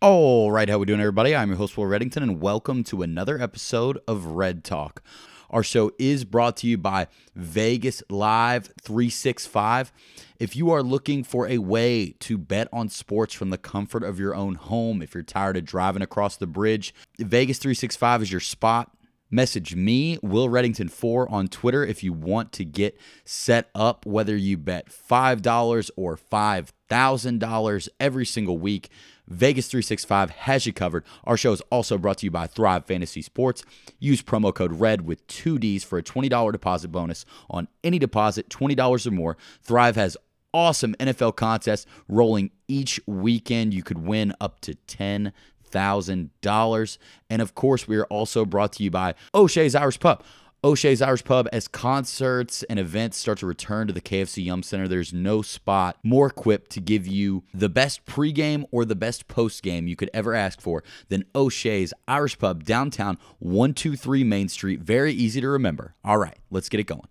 [0.00, 1.34] All right, how we doing, everybody?
[1.34, 5.02] I'm your host, Will Reddington, and welcome to another episode of Red Talk.
[5.50, 9.92] Our show is brought to you by Vegas Live 365.
[10.38, 14.20] If you are looking for a way to bet on sports from the comfort of
[14.20, 18.40] your own home, if you're tired of driving across the bridge, Vegas 365 is your
[18.40, 18.92] spot.
[19.30, 24.56] Message me, Will Reddington4, on Twitter if you want to get set up, whether you
[24.56, 28.88] bet $5 or $5,000 every single week.
[29.26, 31.04] Vegas 365 has you covered.
[31.24, 33.62] Our show is also brought to you by Thrive Fantasy Sports.
[33.98, 38.48] Use promo code RED with two Ds for a $20 deposit bonus on any deposit,
[38.48, 39.36] $20 or more.
[39.62, 40.16] Thrive has
[40.54, 43.74] awesome NFL contests rolling each weekend.
[43.74, 45.34] You could win up to 10
[45.68, 46.98] thousand dollars.
[47.30, 50.22] And of course, we are also brought to you by O'Shea's Irish Pub.
[50.64, 54.88] O'Shea's Irish Pub, as concerts and events start to return to the KFC Yum Center,
[54.88, 59.88] there's no spot more equipped to give you the best pregame or the best postgame
[59.88, 64.80] you could ever ask for than O'Shea's Irish Pub downtown, 123 Main Street.
[64.80, 65.94] Very easy to remember.
[66.04, 67.06] All right, let's get it going.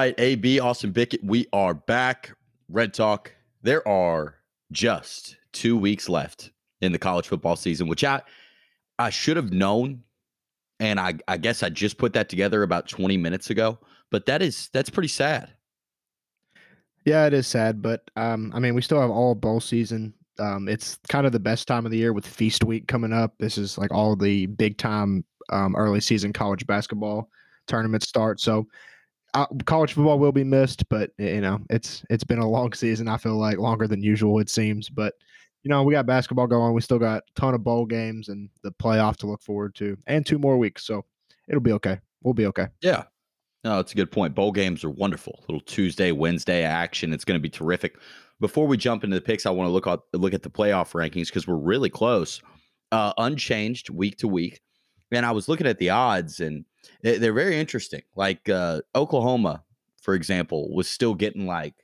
[0.00, 2.32] Right, AB, Austin Bickett, we are back.
[2.70, 3.34] Red Talk.
[3.62, 4.36] There are
[4.72, 8.22] just two weeks left in the college football season, which I
[8.98, 10.02] I should have known,
[10.78, 13.78] and I I guess I just put that together about 20 minutes ago.
[14.10, 15.50] But that is that's pretty sad.
[17.04, 20.14] Yeah, it is sad, but um, I mean, we still have all bowl season.
[20.38, 23.34] Um, it's kind of the best time of the year with feast week coming up.
[23.38, 27.28] This is like all the big time um, early season college basketball
[27.66, 28.40] tournaments start.
[28.40, 28.66] So
[29.34, 33.08] uh, college football will be missed, but you know it's it's been a long season.
[33.08, 35.14] I feel like longer than usual it seems, but
[35.62, 36.74] you know we got basketball going.
[36.74, 39.96] We still got a ton of bowl games and the playoff to look forward to,
[40.06, 41.04] and two more weeks, so
[41.48, 41.98] it'll be okay.
[42.22, 42.68] We'll be okay.
[42.82, 43.04] Yeah,
[43.64, 44.34] no, it's a good point.
[44.34, 45.44] Bowl games are wonderful.
[45.48, 47.12] Little Tuesday, Wednesday action.
[47.12, 47.98] It's going to be terrific.
[48.40, 50.92] Before we jump into the picks, I want to look at look at the playoff
[50.92, 52.40] rankings because we're really close,
[52.90, 54.60] uh, unchanged week to week.
[55.12, 56.64] And I was looking at the odds, and
[57.02, 58.02] they're very interesting.
[58.14, 59.62] Like uh, Oklahoma,
[60.00, 61.74] for example, was still getting like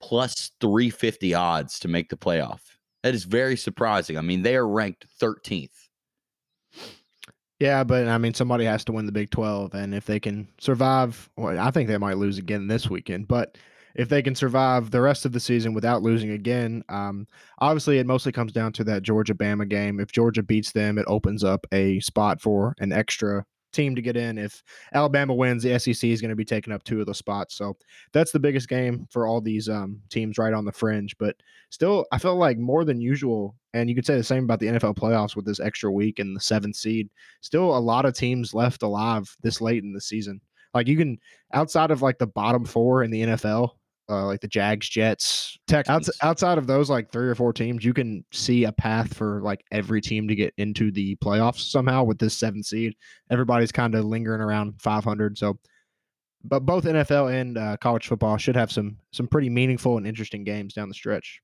[0.00, 2.60] plus 350 odds to make the playoff.
[3.02, 4.18] That is very surprising.
[4.18, 5.88] I mean, they are ranked 13th.
[7.58, 9.74] Yeah, but I mean, somebody has to win the Big 12.
[9.74, 13.28] And if they can survive, well, I think they might lose again this weekend.
[13.28, 13.58] But
[13.94, 17.26] if they can survive the rest of the season without losing again, um,
[17.58, 20.00] obviously it mostly comes down to that Georgia Bama game.
[20.00, 24.16] If Georgia beats them, it opens up a spot for an extra team to get
[24.16, 24.38] in.
[24.38, 24.62] If
[24.94, 27.54] Alabama wins, the SEC is going to be taking up two of the spots.
[27.54, 27.76] So
[28.12, 31.16] that's the biggest game for all these um, teams right on the fringe.
[31.18, 31.36] But
[31.70, 33.56] still, I felt like more than usual.
[33.72, 36.34] And you could say the same about the NFL playoffs with this extra week and
[36.34, 37.08] the seventh seed.
[37.40, 40.40] Still, a lot of teams left alive this late in the season.
[40.74, 41.18] Like you can,
[41.52, 43.70] outside of like the bottom four in the NFL,
[44.10, 46.10] uh, like the Jags, Jets, Texans.
[46.22, 49.64] outside of those like three or four teams, you can see a path for like
[49.70, 52.94] every team to get into the playoffs somehow with this seven seed.
[53.30, 55.38] Everybody's kind of lingering around 500.
[55.38, 55.58] So,
[56.42, 60.42] but both NFL and uh, college football should have some some pretty meaningful and interesting
[60.42, 61.40] games down the stretch.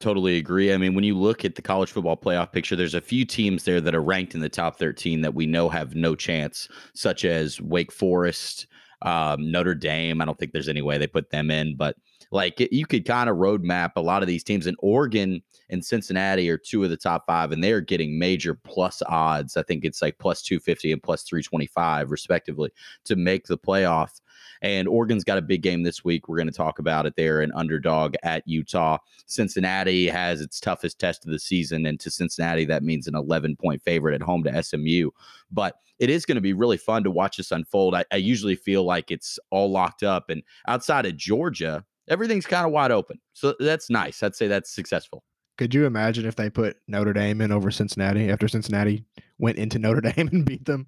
[0.00, 0.72] Totally agree.
[0.72, 3.64] I mean, when you look at the college football playoff picture, there's a few teams
[3.64, 7.24] there that are ranked in the top 13 that we know have no chance, such
[7.24, 8.68] as Wake Forest,
[9.02, 11.96] um, Notre Dame, I don't think there's any way they put them in, but
[12.30, 14.66] like you could kind of roadmap a lot of these teams.
[14.66, 19.02] And Oregon and Cincinnati are two of the top five, and they're getting major plus
[19.06, 19.56] odds.
[19.56, 22.70] I think it's like plus 250 and plus 325, respectively,
[23.04, 24.20] to make the playoff.
[24.62, 26.28] And Oregon's got a big game this week.
[26.28, 27.14] We're going to talk about it.
[27.16, 28.98] They're an underdog at Utah.
[29.26, 31.86] Cincinnati has its toughest test of the season.
[31.86, 35.10] And to Cincinnati, that means an 11 point favorite at home to SMU.
[35.50, 37.94] But it is going to be really fun to watch this unfold.
[37.94, 40.30] I, I usually feel like it's all locked up.
[40.30, 43.20] And outside of Georgia, everything's kind of wide open.
[43.34, 44.22] So that's nice.
[44.22, 45.24] I'd say that's successful.
[45.56, 49.04] Could you imagine if they put Notre Dame in over Cincinnati after Cincinnati
[49.38, 50.86] went into Notre Dame and beat them?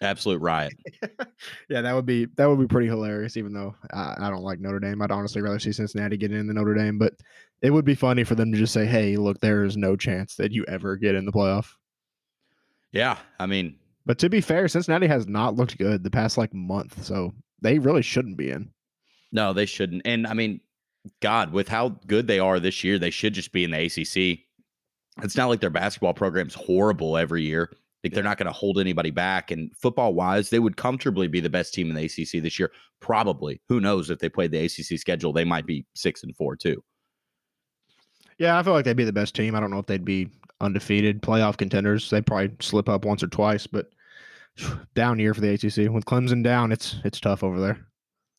[0.00, 0.74] Absolute riot.
[1.68, 3.36] yeah, that would be that would be pretty hilarious.
[3.36, 6.46] Even though I, I, don't like Notre Dame, I'd honestly rather see Cincinnati get in
[6.46, 6.98] the Notre Dame.
[6.98, 7.14] But
[7.62, 10.36] it would be funny for them to just say, "Hey, look, there is no chance
[10.36, 11.72] that you ever get in the playoff."
[12.92, 13.76] Yeah, I mean,
[14.06, 17.32] but to be fair, Cincinnati has not looked good the past like month, so
[17.62, 18.70] they really shouldn't be in.
[19.32, 20.02] No, they shouldn't.
[20.04, 20.60] And I mean,
[21.20, 24.40] God, with how good they are this year, they should just be in the ACC.
[25.22, 27.70] it's not like their basketball program's horrible every year.
[28.04, 29.50] Like they're not going to hold anybody back.
[29.50, 32.70] And football wise, they would comfortably be the best team in the ACC this year.
[33.00, 33.60] Probably.
[33.68, 36.82] Who knows if they played the ACC schedule, they might be six and four too.
[38.38, 39.54] Yeah, I feel like they'd be the best team.
[39.54, 40.28] I don't know if they'd be
[40.60, 42.10] undefeated playoff contenders.
[42.10, 43.90] They'd probably slip up once or twice, but
[44.94, 47.86] down year for the ACC with Clemson down, it's it's tough over there.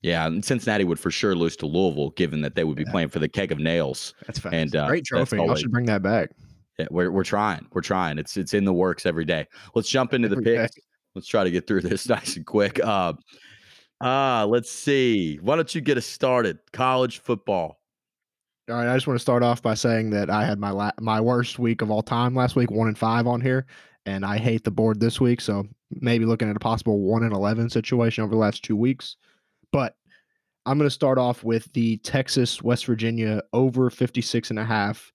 [0.02, 2.92] Yeah, and Cincinnati would for sure lose to Louisville, given that they would be yeah.
[2.92, 4.14] playing for the keg of nails.
[4.28, 4.54] That's fine.
[4.54, 5.40] And uh, great trophy.
[5.40, 6.30] I should bring that back.
[6.78, 7.68] Yeah, we're we're trying.
[7.72, 8.18] We're trying.
[8.18, 9.48] It's it's in the works every day.
[9.74, 10.76] Let's jump into every the picks.
[10.76, 10.82] Day.
[11.16, 12.84] Let's try to get through this nice and quick.
[12.84, 13.14] Uh,
[14.02, 15.38] uh, let's see.
[15.38, 16.60] Why don't you get us started?
[16.74, 17.80] College football.
[18.70, 20.92] All right, I just want to start off by saying that I had my la-
[21.00, 23.68] my worst week of all time last week, one and five on here,
[24.06, 25.40] and I hate the board this week.
[25.40, 29.18] So maybe looking at a possible one and eleven situation over the last two weeks.
[29.72, 29.96] But
[30.66, 35.12] I'm going to start off with the Texas West Virginia over 56 and a half.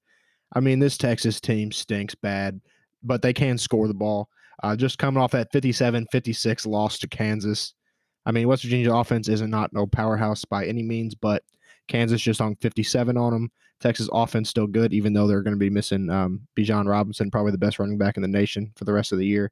[0.52, 2.61] I mean, this Texas team stinks bad,
[3.02, 4.29] but they can score the ball.
[4.62, 7.75] Uh, just coming off that 57 56 loss to Kansas.
[8.26, 11.43] I mean, West Virginia's offense isn't not no powerhouse by any means, but
[11.88, 13.50] Kansas just on 57 on them.
[13.81, 17.53] Texas offense still good, even though they're going to be missing um, Bijan Robinson, probably
[17.53, 19.50] the best running back in the nation for the rest of the year.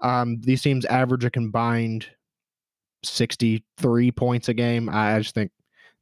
[0.00, 2.06] Um, these teams average a combined
[3.02, 4.88] 63 points a game.
[4.88, 5.50] I just think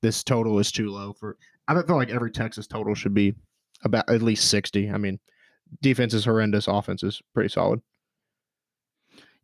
[0.03, 1.39] this total is too low for.
[1.67, 3.35] I don't feel like every Texas total should be
[3.87, 4.91] about at least 60.
[4.91, 5.19] I mean,
[5.81, 7.81] defense is horrendous, offense is pretty solid.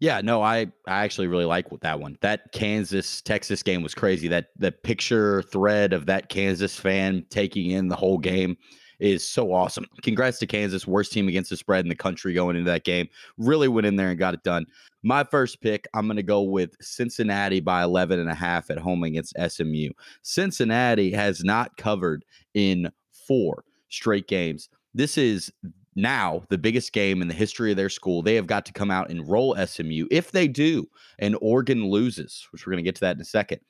[0.01, 2.19] Yeah, no, I I actually really like that one.
[2.23, 4.27] That Kansas Texas game was crazy.
[4.27, 8.57] That the picture thread of that Kansas fan taking in the whole game
[8.99, 9.87] is so awesome.
[10.03, 13.09] Congrats to Kansas, worst team against the spread in the country going into that game.
[13.39, 14.67] Really went in there and got it done.
[15.05, 18.79] My first pick, I'm going to go with Cincinnati by 11 and a half at
[18.79, 19.91] home against SMU.
[20.23, 22.25] Cincinnati has not covered
[22.55, 22.91] in
[23.27, 24.69] four straight games.
[24.95, 25.53] This is
[25.95, 28.23] now the biggest game in the history of their school.
[28.23, 30.07] They have got to come out and roll SMU.
[30.11, 33.27] If they do, and Oregon loses, which we're going to get to that in a
[33.27, 33.61] second,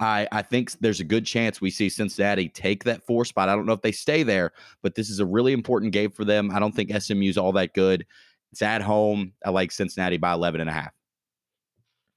[0.00, 3.48] I, I think there's a good chance we see Cincinnati take that four spot.
[3.48, 4.52] I don't know if they stay there,
[4.82, 6.50] but this is a really important game for them.
[6.50, 8.04] I don't think SMU's all that good.
[8.50, 9.32] It's at home.
[9.44, 10.92] I like Cincinnati by 11 and a half.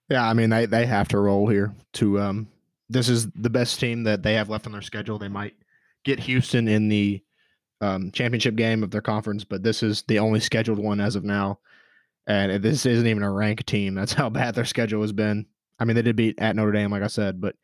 [0.09, 2.47] Yeah, I mean they they have to roll here to um
[2.89, 5.17] this is the best team that they have left on their schedule.
[5.17, 5.55] They might
[6.03, 7.23] get Houston in the
[7.85, 11.23] um, championship game of their conference, but this is the only scheduled one as of
[11.23, 11.59] now.
[12.27, 13.93] And this isn't even a ranked team.
[13.93, 15.45] That's how bad their schedule has been.
[15.79, 17.55] I mean, they did beat at Notre Dame, like I said, but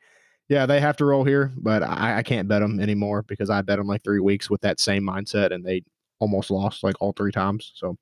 [0.49, 1.51] yeah, they have to roll here.
[1.55, 4.61] But I, I can't bet them anymore because I bet them like three weeks with
[4.61, 5.83] that same mindset, and they
[6.19, 7.71] almost lost like all three times.
[7.75, 7.97] So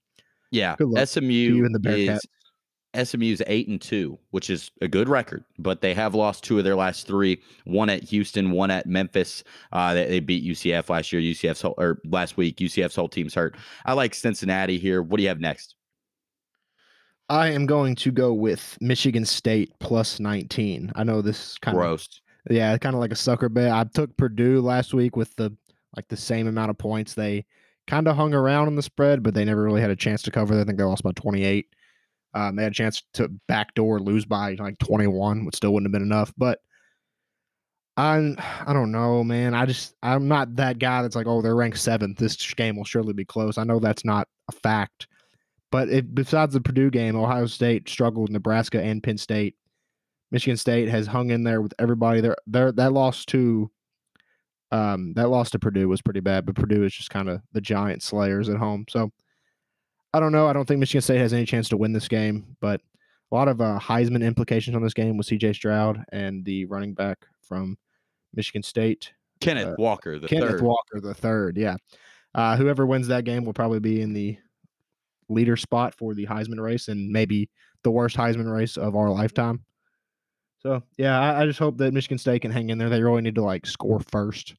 [0.51, 2.25] yeah, SMU and the Bearcats.
[2.95, 6.63] SMU's eight and two, which is a good record, but they have lost two of
[6.63, 7.41] their last three.
[7.65, 9.43] One at Houston, one at Memphis.
[9.71, 11.21] Uh, they, they, beat UCF last year.
[11.21, 12.57] UCF's whole, or last week.
[12.57, 13.55] UCF's whole team's hurt.
[13.85, 15.03] I like Cincinnati here.
[15.03, 15.75] What do you have next?
[17.29, 20.91] I am going to go with Michigan State plus 19.
[20.95, 22.05] I know this kind of gross.
[22.49, 23.71] of yeah, kind of like a sucker bet.
[23.71, 25.55] I took Purdue last week with the
[25.95, 27.13] like the same amount of points.
[27.13, 27.45] They
[27.85, 30.31] kind of hung around on the spread, but they never really had a chance to
[30.31, 30.59] cover.
[30.59, 31.67] I think they lost by 28.
[32.33, 35.91] Um, they had a chance to backdoor lose by like 21, which still wouldn't have
[35.93, 36.31] been enough.
[36.37, 36.59] But
[37.97, 39.53] I'm, I don't know, man.
[39.53, 42.17] I just, I'm not that guy that's like, oh, they're ranked seventh.
[42.17, 43.57] This game will surely be close.
[43.57, 45.07] I know that's not a fact.
[45.71, 49.55] But besides the Purdue game, Ohio State struggled, Nebraska and Penn State.
[50.31, 52.21] Michigan State has hung in there with everybody.
[52.21, 53.69] There, there that loss to
[54.71, 57.61] um, that loss to Purdue was pretty bad, but Purdue is just kind of the
[57.61, 58.85] giant slayers at home.
[58.89, 59.11] So
[60.13, 60.47] I don't know.
[60.47, 62.81] I don't think Michigan State has any chance to win this game, but
[63.31, 65.53] a lot of uh, Heisman implications on this game with C.J.
[65.53, 67.77] Stroud and the running back from
[68.33, 70.61] Michigan State, Kenneth uh, Walker, the Kenneth third.
[70.61, 71.57] Walker, the third.
[71.57, 71.75] Yeah,
[72.33, 74.37] uh, whoever wins that game will probably be in the
[75.29, 77.49] leader spot for the Heisman race and maybe
[77.83, 79.63] the worst Heisman race of our lifetime.
[80.59, 82.89] So yeah, I, I just hope that Michigan State can hang in there.
[82.89, 84.55] They really need to like score first.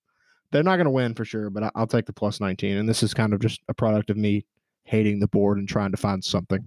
[0.53, 2.77] They're not going to win for sure, but I, I'll take the plus 19.
[2.77, 4.45] And this is kind of just a product of me
[4.91, 6.59] hating the board and trying to find something.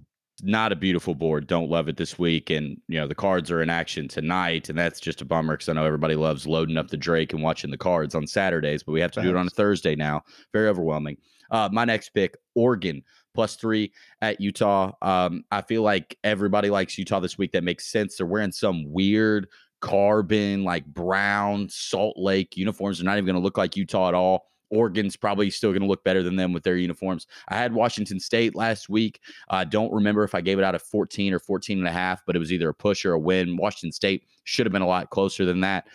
[0.42, 1.46] Not a beautiful board.
[1.46, 2.48] Don't love it this week.
[2.48, 4.70] And, you know, the cards are in action tonight.
[4.70, 7.42] And that's just a bummer because I know everybody loves loading up the Drake and
[7.42, 10.22] watching the cards on Saturdays, but we have to do it on a Thursday now.
[10.54, 11.18] Very overwhelming.
[11.50, 13.02] Uh, my next pick, Oregon
[13.34, 14.92] plus three at Utah.
[15.02, 17.52] Um, I feel like everybody likes Utah this week.
[17.52, 18.16] That makes sense.
[18.16, 19.48] They're wearing some weird
[19.80, 22.98] carbon, like brown Salt Lake uniforms.
[22.98, 24.46] They're not even going to look like Utah at all.
[24.74, 27.26] Oregon's probably still going to look better than them with their uniforms.
[27.48, 29.20] I had Washington State last week.
[29.48, 31.92] I uh, don't remember if I gave it out of 14 or 14 and a
[31.92, 33.56] half, but it was either a push or a win.
[33.56, 35.86] Washington State should have been a lot closer than that.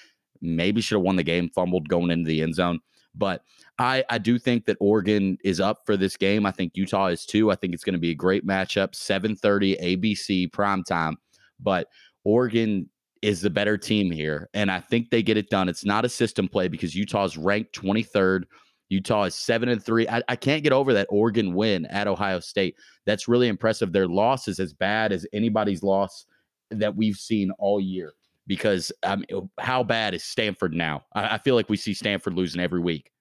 [0.42, 2.80] Maybe should have won the game, fumbled going into the end zone.
[3.16, 3.44] But
[3.80, 6.46] I, I do think that Oregon is up for this game.
[6.46, 7.52] I think Utah is too.
[7.52, 8.92] I think it's going to be a great matchup.
[8.92, 11.18] 7:30 ABC prime time.
[11.60, 11.88] But
[12.24, 12.90] Oregon
[13.22, 14.50] is the better team here.
[14.54, 15.70] And I think they get it done.
[15.70, 18.44] It's not a system play because Utah is ranked 23rd.
[18.90, 20.08] Utah is seven and three.
[20.08, 22.76] I, I, can't get over that Oregon win at Ohio State.
[23.06, 23.92] That's really impressive.
[23.92, 26.26] Their loss is as bad as anybody's loss
[26.72, 28.14] that we've seen all year.
[28.48, 29.24] Because um,
[29.60, 31.04] how bad is Stanford now?
[31.14, 33.12] I, I feel like we see Stanford losing every week.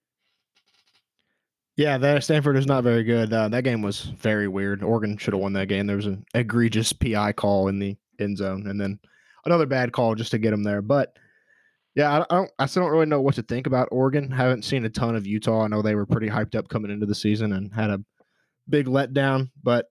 [1.76, 3.32] Yeah, that Stanford is not very good.
[3.32, 4.82] Uh, that game was very weird.
[4.82, 5.86] Oregon should have won that game.
[5.86, 8.98] There was an egregious PI call in the end zone, and then
[9.44, 10.82] another bad call just to get them there.
[10.82, 11.16] But
[11.98, 12.50] yeah, I, don't.
[12.60, 14.30] I still don't really know what to think about Oregon.
[14.30, 15.64] Haven't seen a ton of Utah.
[15.64, 17.98] I know they were pretty hyped up coming into the season and had a
[18.68, 19.50] big letdown.
[19.64, 19.86] But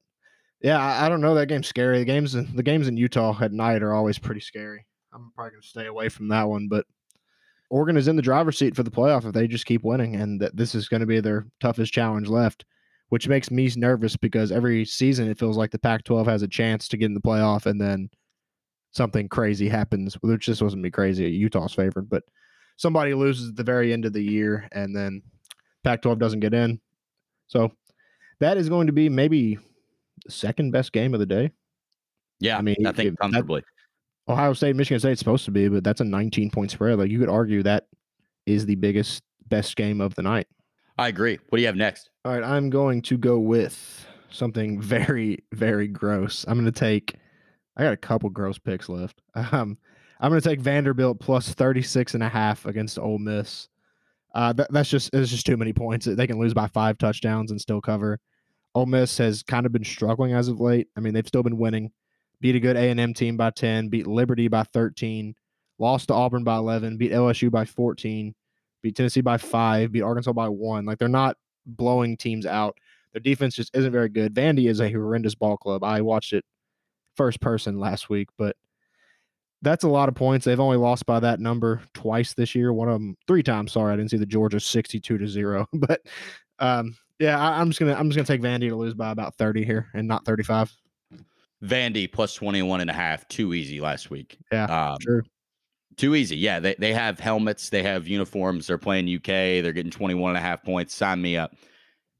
[0.61, 1.35] yeah, I, I don't know.
[1.35, 1.99] That game's scary.
[1.99, 4.85] The games in the games in Utah at night are always pretty scary.
[5.13, 6.69] I'm probably gonna stay away from that one.
[6.69, 6.85] But
[7.69, 10.39] Oregon is in the driver's seat for the playoff if they just keep winning, and
[10.39, 12.63] that this is going to be their toughest challenge left,
[13.09, 16.87] which makes me nervous because every season it feels like the Pac-12 has a chance
[16.87, 18.09] to get in the playoff, and then
[18.91, 21.29] something crazy happens, which just wasn't be crazy.
[21.29, 22.23] Utah's favored, but
[22.77, 25.21] somebody loses at the very end of the year, and then
[25.83, 26.79] Pac-12 doesn't get in.
[27.47, 27.71] So
[28.39, 29.57] that is going to be maybe
[30.25, 31.51] the second best game of the day.
[32.39, 33.61] Yeah, I mean, I think comfortably.
[34.27, 36.99] That, Ohio State, Michigan State, supposed to be, but that's a 19 point spread.
[36.99, 37.87] Like you could argue that
[38.45, 40.47] is the biggest, best game of the night.
[40.97, 41.39] I agree.
[41.49, 42.09] What do you have next?
[42.25, 46.45] All right, I'm going to go with something very, very gross.
[46.47, 47.15] I'm going to take
[47.77, 49.21] I got a couple gross picks left.
[49.35, 49.77] Um,
[50.19, 53.69] I'm going to take Vanderbilt plus 36 and a half against Ole Miss.
[54.33, 56.07] Uh, that, that's just it's just too many points.
[56.07, 58.19] They can lose by five touchdowns and still cover.
[58.73, 60.87] Ole Miss has kind of been struggling as of late.
[60.95, 61.91] I mean, they've still been winning.
[62.41, 63.89] Beat a good A and M team by 10.
[63.89, 65.35] Beat Liberty by 13.
[65.77, 66.97] Lost to Auburn by 11.
[66.97, 68.33] Beat LSU by 14.
[68.81, 69.91] Beat Tennessee by five.
[69.91, 70.85] Beat Arkansas by one.
[70.85, 72.77] Like they're not blowing teams out.
[73.13, 74.33] Their defense just isn't very good.
[74.33, 75.83] Vandy is a horrendous ball club.
[75.83, 76.45] I watched it
[77.17, 78.55] first person last week, but
[79.61, 80.45] that's a lot of points.
[80.45, 82.71] They've only lost by that number twice this year.
[82.71, 83.71] One of them three times.
[83.71, 85.67] Sorry, I didn't see the Georgia sixty-two to zero.
[85.73, 86.01] But
[86.59, 89.35] um, yeah, I, am just gonna I'm just gonna take Vandy to lose by about
[89.35, 90.71] thirty here and not thirty-five.
[91.63, 93.27] Vandy plus 21 and a half.
[93.29, 94.37] Too easy last week.
[94.51, 95.23] Yeah, um, true.
[95.95, 96.37] Too easy.
[96.37, 97.69] Yeah, they, they have helmets.
[97.69, 98.67] They have uniforms.
[98.67, 99.63] They're playing UK.
[99.63, 100.93] They're getting 21 and a half points.
[100.93, 101.55] Sign me up.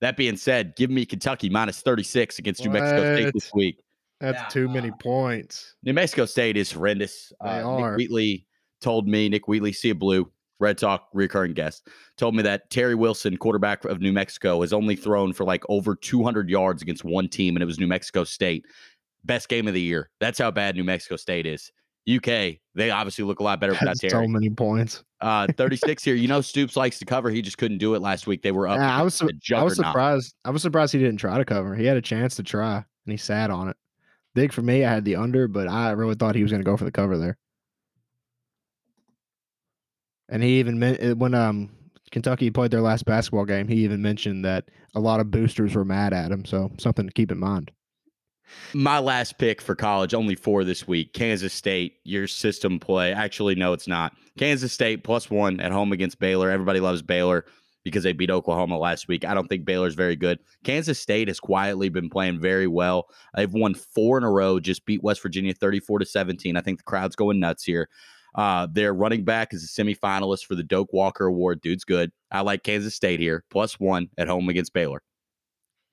[0.02, 2.66] That being said, give me Kentucky minus 36 against?
[2.66, 3.78] New Mexico State this week.
[4.20, 5.76] That's yeah, too many points.
[5.84, 7.32] New Mexico State is horrendous.
[7.44, 7.92] They uh, are.
[7.92, 8.48] Nick Wheatley
[8.82, 12.96] told me, Nick Wheatley, see a blue, Red Talk recurring guest, told me that Terry
[12.96, 17.28] Wilson, quarterback of New Mexico, has only thrown for like over 200 yards against one
[17.28, 18.66] team, and it was New Mexico State.
[19.24, 20.10] Best game of the year.
[20.20, 21.72] That's how bad New Mexico State is.
[22.10, 24.12] UK, they obviously look a lot better without Terry.
[24.12, 25.04] So many points.
[25.20, 26.16] Uh, 36 here.
[26.16, 27.30] You know, Stoops likes to cover.
[27.30, 28.42] He just couldn't do it last week.
[28.42, 28.78] They were up.
[28.78, 29.22] Yeah, I was,
[29.54, 30.34] I was surprised.
[30.46, 31.76] I was surprised he didn't try to cover.
[31.76, 33.76] He had a chance to try, and he sat on it.
[34.38, 34.86] Big for me.
[34.86, 36.92] I had the under, but I really thought he was going to go for the
[36.92, 37.40] cover there.
[40.30, 41.72] And he even meant when um
[42.12, 45.84] Kentucky played their last basketball game, he even mentioned that a lot of boosters were
[45.84, 46.46] mad at him.
[46.46, 47.72] So something to keep in mind.
[48.76, 51.14] My last pick for college, only four this week.
[51.14, 53.14] Kansas State, your system play.
[53.14, 54.14] Actually, no, it's not.
[54.38, 56.52] Kansas State plus one at home against Baylor.
[56.52, 57.44] Everybody loves Baylor
[57.88, 59.26] because they beat Oklahoma last week.
[59.26, 60.40] I don't think Baylor's very good.
[60.64, 63.10] Kansas State has quietly been playing very well.
[63.36, 66.58] They've won four in a row, just beat West Virginia 34 to 17.
[66.58, 67.90] I think the crowd's going nuts here.
[68.36, 71.62] Uh, their running back is a semifinalist for the Doak Walker Award.
[71.62, 72.12] Dude's good.
[72.32, 75.02] I like Kansas State here, plus one at home against Baylor.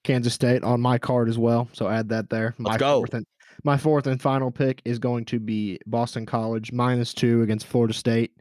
[0.02, 1.68] Kansas State on my card as well.
[1.72, 2.54] So add that there.
[2.58, 2.98] My Let's go.
[2.98, 3.26] Fourth and,
[3.62, 7.94] my fourth and final pick is going to be Boston College minus two against Florida
[7.94, 8.32] State.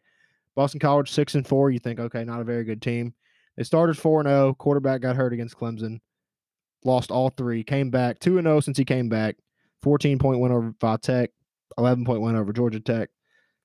[0.55, 1.71] Boston College six and four.
[1.71, 3.13] You think okay, not a very good team.
[3.57, 4.55] They started 4 0.
[4.55, 5.99] Quarterback got hurt against Clemson.
[6.83, 7.63] Lost all three.
[7.63, 9.37] Came back 2 0 since he came back.
[9.81, 11.31] 14 point win over Va Tech.
[11.77, 13.09] 11 point win over Georgia Tech.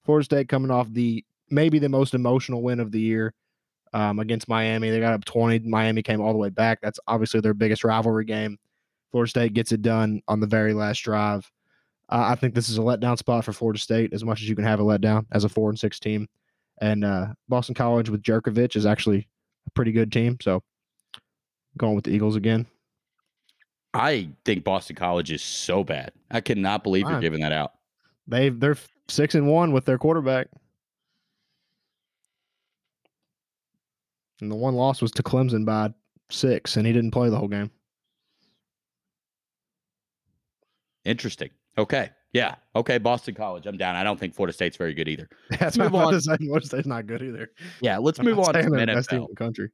[0.04, 3.34] Florida State coming off the maybe the most emotional win of the year
[3.92, 4.90] um, against Miami.
[4.90, 5.60] They got up 20.
[5.60, 6.80] Miami came all the way back.
[6.80, 8.58] That's obviously their biggest rivalry game.
[9.10, 11.50] Florida State gets it done on the very last drive.
[12.10, 14.56] Uh, I think this is a letdown spot for Florida State as much as you
[14.56, 16.26] can have a letdown as a four and six team.
[16.80, 19.28] And uh, Boston College with Jurkovec is actually
[19.68, 20.38] a pretty good team.
[20.42, 20.62] So
[21.76, 22.66] going with the Eagles again.
[23.94, 26.12] I think Boston College is so bad.
[26.30, 27.12] I cannot believe Fine.
[27.12, 27.72] you're giving that out.
[28.26, 28.76] They they're
[29.08, 30.48] six and one with their quarterback.
[34.40, 35.92] And the one loss was to Clemson by
[36.30, 37.70] six, and he didn't play the whole game.
[41.04, 41.50] Interesting.
[41.76, 42.10] Okay.
[42.32, 42.56] Yeah.
[42.76, 42.98] Okay.
[42.98, 43.66] Boston College.
[43.66, 43.96] I'm down.
[43.96, 45.28] I don't think Florida State's very good either.
[45.58, 46.20] That's move what on.
[46.20, 46.36] Say.
[46.36, 47.50] Florida State's not good either.
[47.80, 47.98] Yeah.
[47.98, 49.28] Let's I'm move on to saying some the best team in NFL.
[49.30, 49.70] the country.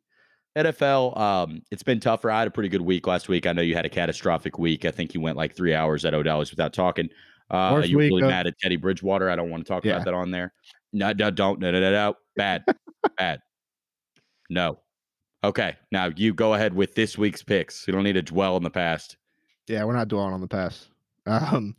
[0.56, 2.30] NFL, um, it's been tougher.
[2.30, 3.44] I had a pretty good week last week.
[3.44, 4.84] I know you had a catastrophic week.
[4.84, 7.08] I think you went like three hours at O'Dell's without talking.
[7.50, 9.28] Uh, you were really mad at Teddy Bridgewater.
[9.28, 9.94] I don't want to talk Yeah.
[9.94, 10.52] about that on there.
[10.92, 11.58] No, no, don't.
[11.58, 12.14] No, no, no, no.
[12.36, 12.64] Bad.
[13.18, 13.40] Bad.
[14.48, 14.78] No.
[15.42, 15.74] Okay.
[15.90, 17.86] Now you go ahead with this week's picks.
[17.88, 19.16] You don't need to dwell on the past.
[19.66, 20.88] Yeah, we're not dwelling on the past.
[21.26, 21.74] Um,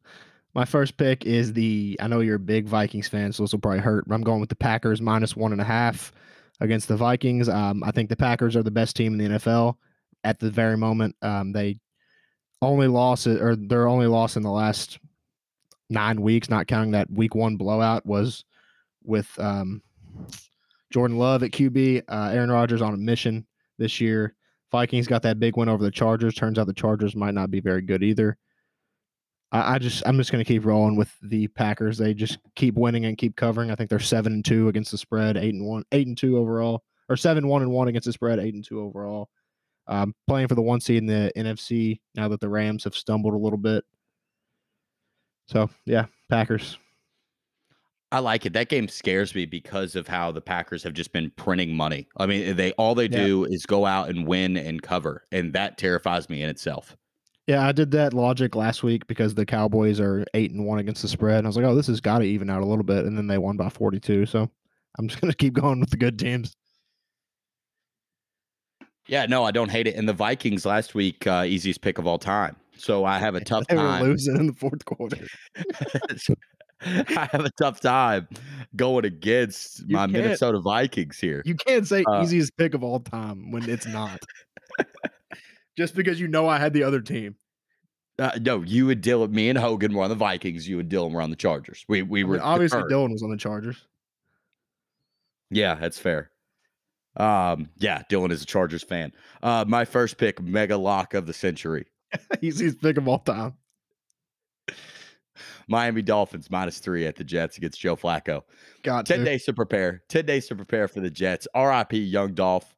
[0.55, 1.97] my first pick is the.
[1.99, 4.07] I know you're a big Vikings fan, so this will probably hurt.
[4.07, 6.13] But I'm going with the Packers minus one and a half
[6.61, 7.49] against the Vikings.
[7.49, 9.75] Um, I think the Packers are the best team in the NFL
[10.23, 11.15] at the very moment.
[11.21, 11.77] Um, they
[12.61, 14.97] only lost or their only loss in the last
[15.89, 18.45] nine weeks, not counting that Week One blowout, was
[19.03, 19.81] with um,
[20.91, 22.03] Jordan Love at QB.
[22.07, 23.45] Uh, Aaron Rodgers on a mission
[23.77, 24.33] this year.
[24.71, 26.33] Vikings got that big win over the Chargers.
[26.33, 28.37] Turns out the Chargers might not be very good either.
[29.51, 31.97] I, I just I'm just gonna keep rolling with the Packers.
[31.97, 33.71] They just keep winning and keep covering.
[33.71, 36.37] I think they're seven and two against the spread, eight and one, eight and two
[36.37, 39.29] overall, or seven one and one against the spread, eight and two overall.
[39.87, 43.35] Um, playing for the one seed in the NFC now that the Rams have stumbled
[43.35, 43.83] a little bit.
[45.47, 46.77] So yeah, Packers.
[48.11, 48.53] I like it.
[48.53, 52.07] That game scares me because of how the Packers have just been printing money.
[52.17, 53.25] I mean, they all they Yeah.
[53.25, 56.95] do is go out and win and cover, and that terrifies me in itself.
[57.47, 61.03] Yeah, I did that logic last week because the Cowboys are eight and one against
[61.03, 61.37] the spread.
[61.39, 63.15] And I was like, oh, this has got to even out a little bit, and
[63.17, 64.25] then they won by forty two.
[64.25, 64.49] So
[64.97, 66.55] I'm just gonna keep going with the good teams.
[69.07, 69.95] Yeah, no, I don't hate it.
[69.95, 72.55] And the Vikings last week, uh, easiest pick of all time.
[72.77, 74.01] So I have a tough They time.
[74.03, 75.27] losing in the fourth quarter.
[76.81, 78.27] I have a tough time
[78.75, 80.07] going against You my.
[80.07, 81.41] Minnesota Vikings here.
[81.45, 84.19] You can't say Uh, easiest pick of all time when it's not.
[85.77, 87.35] Just because you know I had the other team.
[88.17, 90.69] Uh, no, you and Dylan, me and Hogan were on the Vikings.
[90.69, 91.85] You and Dylan were on the Chargers.
[91.89, 92.91] We we I were mean, obviously concurred.
[92.91, 93.85] Dylan was on the Chargers.
[95.51, 96.31] Yeah, that's fair.
[97.17, 99.11] Um, yeah, Dylan is a Chargers fan.
[99.43, 101.87] Uh, my first pick, mega lock of the century.
[102.41, 103.53] easiest pick of all time.
[105.67, 108.43] Miami Dolphins minus three at the Jets against Joe Flacco.
[108.83, 109.25] Got 10 to.
[109.25, 110.03] days to prepare.
[110.09, 111.47] 10 days to prepare for the Jets.
[111.55, 112.75] RIP Young Dolph.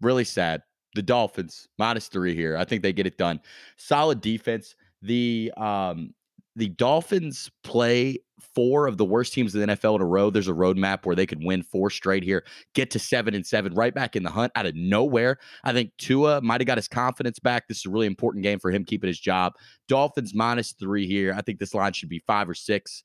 [0.00, 0.62] Really sad.
[0.98, 2.56] The Dolphins minus three here.
[2.56, 3.38] I think they get it done.
[3.76, 4.74] Solid defense.
[5.00, 6.12] The um
[6.56, 8.18] the Dolphins play
[8.52, 10.28] four of the worst teams in the NFL in a row.
[10.28, 13.74] There's a roadmap where they could win four straight here, get to seven and seven,
[13.74, 15.38] right back in the hunt out of nowhere.
[15.62, 17.68] I think Tua might have got his confidence back.
[17.68, 19.52] This is a really important game for him keeping his job.
[19.86, 21.32] Dolphins minus three here.
[21.32, 23.04] I think this line should be five or six.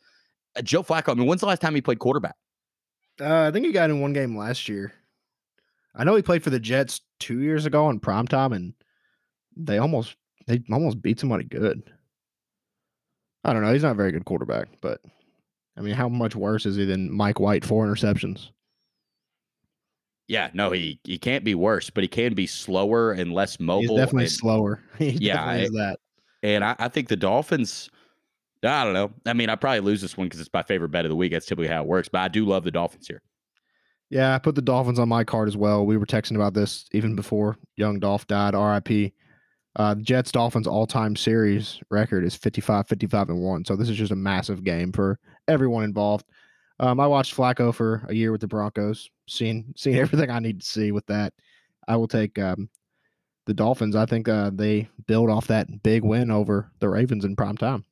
[0.58, 1.10] Uh, Joe Flacco.
[1.10, 2.38] I mean, when's the last time he played quarterback?
[3.22, 4.94] Uh, I think he got in one game last year.
[5.96, 8.74] I know he played for the Jets two years ago in primetime, and
[9.56, 10.16] they almost
[10.48, 11.84] they almost beat somebody good.
[13.44, 13.74] I don't know.
[13.74, 15.02] He's not a very good quarterback, but
[15.78, 17.66] I mean, how much worse is he than Mike White?
[17.66, 18.50] Four interceptions.
[20.28, 23.66] Yeah, no, he he can't be worse, but he can be slower and less He's
[23.66, 23.98] mobile.
[23.98, 24.82] definitely and, slower.
[24.98, 26.00] He Yeah, is that.
[26.42, 27.90] and I, I think the Dolphins.
[28.66, 29.12] I don't know.
[29.26, 31.34] I mean, I probably lose this one because it's my favorite bet of the week.
[31.34, 32.08] That's typically how it works.
[32.08, 33.22] But I do love the Dolphins here.
[34.14, 35.88] Yeah, I put the Dolphins on my card as well.
[35.88, 38.54] We were texting about this even before young Dolph died.
[38.54, 39.12] RIP.
[39.76, 43.66] Uh, the Jets Dolphins all time series record is 55, 55, and 1.
[43.66, 46.28] So this is just a massive game for everyone involved.
[46.80, 50.62] Um, I watched Flacco for a year with the Broncos, seen seen everything I need
[50.62, 51.34] to see with that.
[51.88, 52.70] I will take um,
[53.48, 53.96] the Dolphins.
[53.96, 57.84] I think uh, they build off that big win over the Ravens in prime time.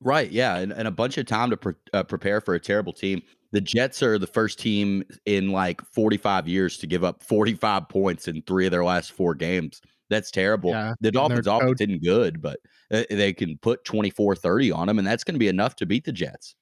[0.00, 0.30] Right.
[0.30, 0.58] Yeah.
[0.58, 3.22] And, and a bunch of time to pre- uh, prepare for a terrible team.
[3.54, 8.26] The Jets are the first team in like 45 years to give up 45 points
[8.26, 9.80] in three of their last four games.
[10.10, 10.70] That's terrible.
[10.70, 12.58] Yeah, the Dolphins offense isn't good, but
[12.92, 15.86] uh, they can put 24 30 on them, and that's going to be enough to
[15.86, 16.56] beat the Jets.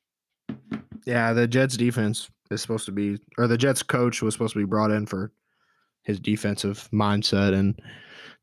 [1.07, 4.59] Yeah, the Jets defense is supposed to be, or the Jets coach was supposed to
[4.59, 5.33] be brought in for
[6.03, 7.81] his defensive mindset, and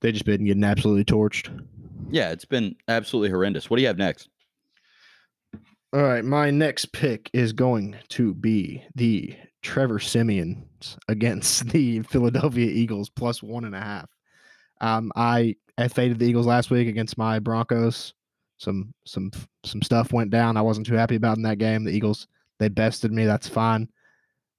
[0.01, 1.49] they just been getting absolutely torched.
[2.09, 3.69] Yeah, it's been absolutely horrendous.
[3.69, 4.27] What do you have next?
[5.91, 12.67] All right, my next pick is going to be the Trevor Siemians against the Philadelphia
[12.67, 14.09] Eagles plus one and a half.
[14.81, 15.55] Um, I
[15.89, 18.13] faded the Eagles last week against my Broncos.
[18.57, 19.31] Some some
[19.65, 20.57] some stuff went down.
[20.57, 21.83] I wasn't too happy about in that game.
[21.83, 22.27] The Eagles
[22.59, 23.25] they bested me.
[23.25, 23.89] That's fine.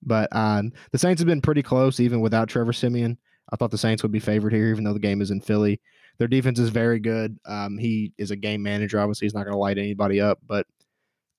[0.02, 3.18] But um, the Saints have been pretty close even without Trevor Siemian.
[3.52, 5.80] I thought the Saints would be favored here, even though the game is in Philly.
[6.18, 7.38] Their defense is very good.
[7.44, 8.98] Um, he is a game manager.
[8.98, 10.66] Obviously, he's not going to light anybody up, but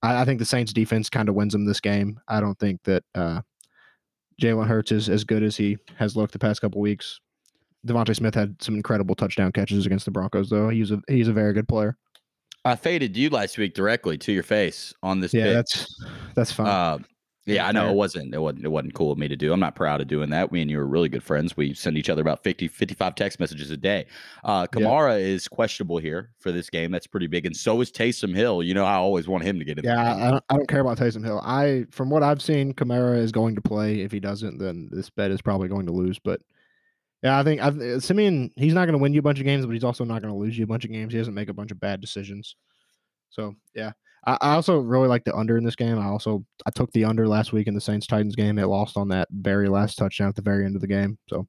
[0.01, 2.19] I, I think the Saints defense kind of wins them this game.
[2.27, 3.41] I don't think that uh,
[4.41, 7.19] Jalen Hurts is as good as he has looked the past couple weeks.
[7.87, 10.69] DeVonta Smith had some incredible touchdown catches against the Broncos, though.
[10.69, 11.97] He's a he's a very good player.
[12.63, 15.33] I faded you last week directly to your face on this.
[15.33, 15.53] Yeah, pick.
[15.53, 15.87] that's
[16.35, 16.67] that's fine.
[16.67, 16.99] Uh,
[17.45, 19.51] yeah, I know it wasn't it wasn't it wasn't cool of me to do.
[19.51, 20.51] I'm not proud of doing that.
[20.51, 21.57] Me and you are really good friends.
[21.57, 24.05] We send each other about 50, 55 text messages a day.
[24.43, 24.79] Uh, Yeah.
[24.85, 26.91] Kamara is questionable here for this game.
[26.91, 28.61] That's pretty big, and so is Taysom Hill.
[28.61, 29.85] You know, I always want him to get in.
[29.85, 30.01] yeah.
[30.01, 31.41] I, I don't, I don't care about Taysom Hill.
[31.43, 34.01] I from what I've seen, Kamara is going to play.
[34.01, 36.19] If he doesn't, then this bet is probably going to lose.
[36.19, 36.41] But
[37.23, 39.65] yeah, I think I, Siemian he's not going to win you a bunch of games,
[39.65, 41.13] but he's also not going to lose you a bunch of games.
[41.13, 42.55] He doesn't make a bunch of bad decisions.
[43.29, 43.91] So yeah,
[44.25, 45.97] I, I also really like the under in this game.
[45.97, 48.57] I also I took the under last week in the Saints Titans game.
[48.59, 51.17] It lost on that very last touchdown at the very end of the game.
[51.27, 51.47] So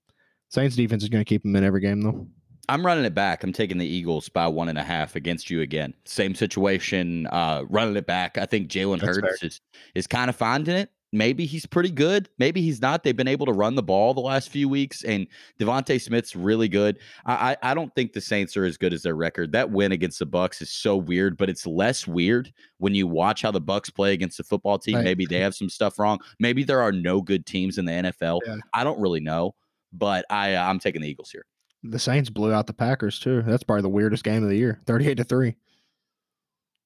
[0.48, 2.26] Saints defense is going to keep them in every game though.
[2.68, 3.42] I'm running it back.
[3.42, 5.94] I'm taking the Eagles by one and a half against you again.
[6.04, 7.26] Same situation.
[7.26, 8.38] Uh, running it back.
[8.38, 9.61] I think Jalen Hurts is
[9.94, 10.90] is kind of finding it.
[11.14, 12.31] Maybe he's pretty good.
[12.38, 13.03] Maybe he's not.
[13.03, 15.27] They've been able to run the ball the last few weeks, and
[15.61, 16.98] DeVonta Smith's really good.
[17.27, 19.53] I, I I don't think the Saints are as good as their record.
[19.53, 23.42] That win against the Bucs is so weird, but it's less weird when you watch
[23.42, 24.96] how the Bucs play against the football team.
[24.96, 25.05] Right.
[25.05, 26.18] Maybe they have some stuff wrong.
[26.38, 28.40] Maybe there are no good teams in the NFL.
[28.46, 28.57] Yeah.
[28.72, 29.55] I don't really know,
[29.92, 31.44] but I uh, I'm taking the Eagles here.
[31.83, 33.42] The Saints blew out the Packers too.
[33.42, 34.81] That's probably the weirdest game of the year.
[34.87, 35.57] Thirty-eight to three.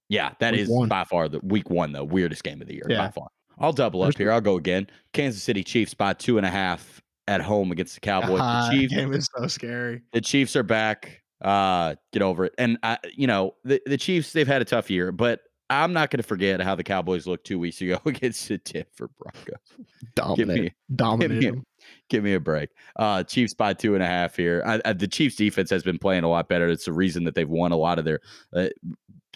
[0.08, 0.88] Yeah, that Week is one.
[0.88, 3.28] by far the week one, the weirdest game of the year by far.
[3.58, 4.30] I'll double up here.
[4.30, 4.88] I'll go again.
[5.12, 8.40] Kansas City Chiefs by two and a half at home against the Cowboys.
[8.42, 10.02] Ah, the Chiefs, game is so scary.
[10.12, 11.22] the Chiefs are back.
[11.40, 12.54] Uh, get over it.
[12.58, 16.10] And I, you know, the the Chiefs they've had a tough year, but I'm not
[16.10, 19.58] going to forget how the Cowboys looked two weeks ago against the Denver Broncos.
[19.76, 21.62] Give Dominate, me, dominate me
[22.08, 22.70] give me a break.
[22.96, 24.62] Uh, Chiefs by two and a half here.
[24.66, 26.68] I, I, the Chiefs defense has been playing a lot better.
[26.68, 28.20] It's the reason that they've won a lot of their
[28.54, 28.68] uh,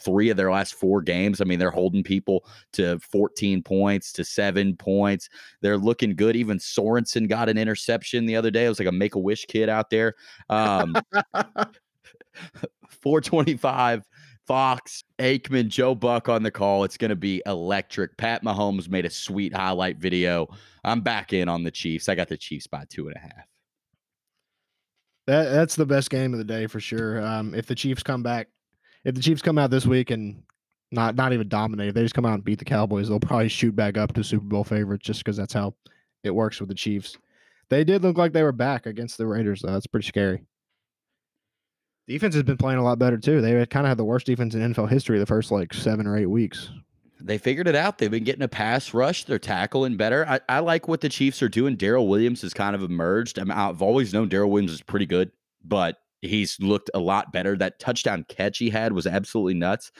[0.05, 1.41] three of their last four games.
[1.41, 5.29] I mean, they're holding people to 14 points to seven points.
[5.61, 6.37] They're looking good.
[6.37, 8.67] Even Sorensen got an interception the other day.
[8.67, 10.15] It was like a make a wish kid out there.
[10.49, 10.95] Um,
[12.89, 14.05] 425.
[14.47, 16.83] Fox, Aikman, Joe Buck on the call.
[16.83, 18.17] It's going to be electric.
[18.17, 20.49] Pat Mahomes made a sweet highlight video.
[20.83, 22.09] I'm back in on the Chiefs.
[22.09, 23.47] I got the Chiefs by two and a half.
[25.29, 27.25] That that's the best game of the day for sure.
[27.25, 28.49] Um, if the Chiefs come back,
[29.05, 30.43] if the Chiefs come out this week and
[30.93, 33.49] not not even dominate, if they just come out and beat the Cowboys, they'll probably
[33.49, 35.75] shoot back up to Super Bowl favorites just because that's how
[36.23, 37.17] it works with the Chiefs.
[37.69, 39.73] They did look like they were back against the Raiders, though.
[39.73, 40.43] That's pretty scary.
[42.09, 43.41] Defense has been playing a lot better too.
[43.41, 46.17] They kind of had the worst defense in NFL history the first like seven or
[46.19, 46.71] eight weeks.
[47.21, 47.99] They figured it out.
[47.99, 49.25] They've been getting a pass rush.
[49.25, 50.27] They're tackling better.
[50.27, 51.77] I, I like what the Chiefs are doing.
[51.77, 53.39] Darrel Williams has kind of emerged.
[53.39, 55.31] I mean, I've always known Darrel Williams is pretty good,
[55.63, 57.57] but he's looked a lot better.
[57.57, 59.93] That touchdown catch he had was absolutely nuts.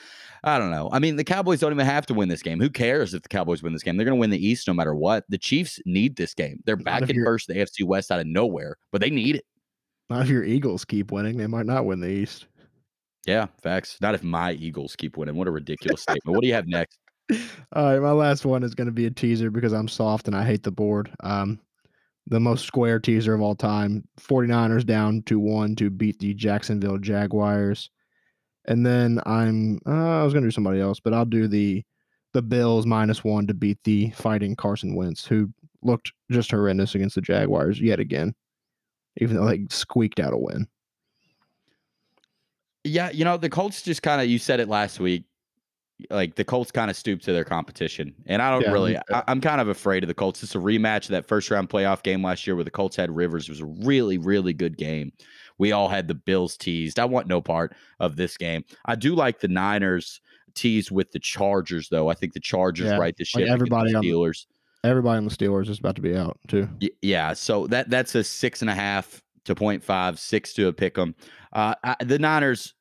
[0.43, 0.89] I don't know.
[0.91, 2.59] I mean, the Cowboys don't even have to win this game.
[2.59, 3.97] Who cares if the Cowboys win this game?
[3.97, 5.25] They're going to win the East no matter what.
[5.29, 6.61] The Chiefs need this game.
[6.65, 9.45] They're back in first, the AFC West out of nowhere, but they need it.
[10.09, 12.47] Not if your Eagles keep winning, they might not win the East.
[13.25, 13.97] Yeah, facts.
[14.01, 15.35] Not if my Eagles keep winning.
[15.35, 16.35] What a ridiculous statement.
[16.35, 16.97] What do you have next?
[17.73, 20.35] All right, my last one is going to be a teaser because I'm soft and
[20.35, 21.11] I hate the board.
[21.21, 21.59] Um,
[22.27, 26.97] the most square teaser of all time 49ers down to one to beat the Jacksonville
[26.97, 27.89] Jaguars.
[28.65, 31.83] And then I'm, uh, I was going to do somebody else, but I'll do the
[32.33, 35.49] the Bills minus one to beat the fighting Carson Wentz, who
[35.81, 38.33] looked just horrendous against the Jaguars yet again,
[39.17, 40.67] even though they squeaked out a win.
[42.83, 45.25] Yeah, you know, the Colts just kind of you said it last week.
[46.09, 48.13] Like the Colts kind of stoop to their competition.
[48.25, 48.97] And I don't Yeah, really.
[48.97, 50.41] I, I'm kind of afraid of the Colts.
[50.43, 53.09] It's a rematch of that first round playoff game last year where the Colts had
[53.15, 53.43] Rivers.
[53.47, 55.11] It was a really, really good game.
[55.57, 56.99] We all had the Bills teased.
[56.99, 58.63] I want no part of this game.
[58.85, 60.19] I do like the Niners
[60.55, 62.09] teased with the Chargers, though.
[62.09, 63.41] I think the Chargers Yeah, right the ship.
[63.41, 64.45] against everybody the on the- Steelers.
[64.83, 66.67] Everybody on the Steelers is about to be out, too.
[66.81, 70.67] Y- Yeah, so that that's a six and a half to point five, six to
[70.69, 71.13] a pick 'em.
[71.53, 72.73] Uh, I, the Niners,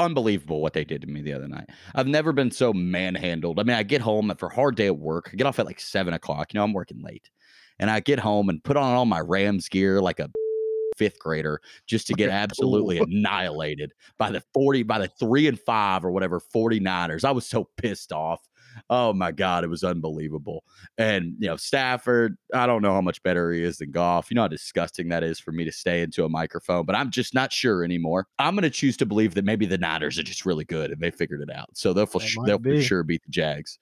[0.00, 1.68] unbelievable what they did to me the other night.
[1.94, 3.60] I've never been so manhandled.
[3.60, 5.30] I mean, I get home after a hard day at work.
[5.32, 6.52] I get off at like seven o'clock.
[6.52, 7.30] You know, I'm working late,
[7.78, 10.30] and I get home and put on all my Rams gear like a
[10.96, 16.04] fifth grader just to get absolutely annihilated by the 40 by the 3 and 5
[16.04, 17.24] or whatever 49ers.
[17.24, 18.40] I was so pissed off.
[18.88, 20.64] Oh my god, it was unbelievable.
[20.98, 24.30] And you know, Stafford, I don't know how much better he is than Goff.
[24.30, 27.10] You know how disgusting that is for me to stay into a microphone, but I'm
[27.10, 28.26] just not sure anymore.
[28.38, 31.00] I'm going to choose to believe that maybe the Niners are just really good and
[31.00, 31.68] they figured it out.
[31.74, 33.78] So they'll for, They sh- might they'll for sure beat the Jags.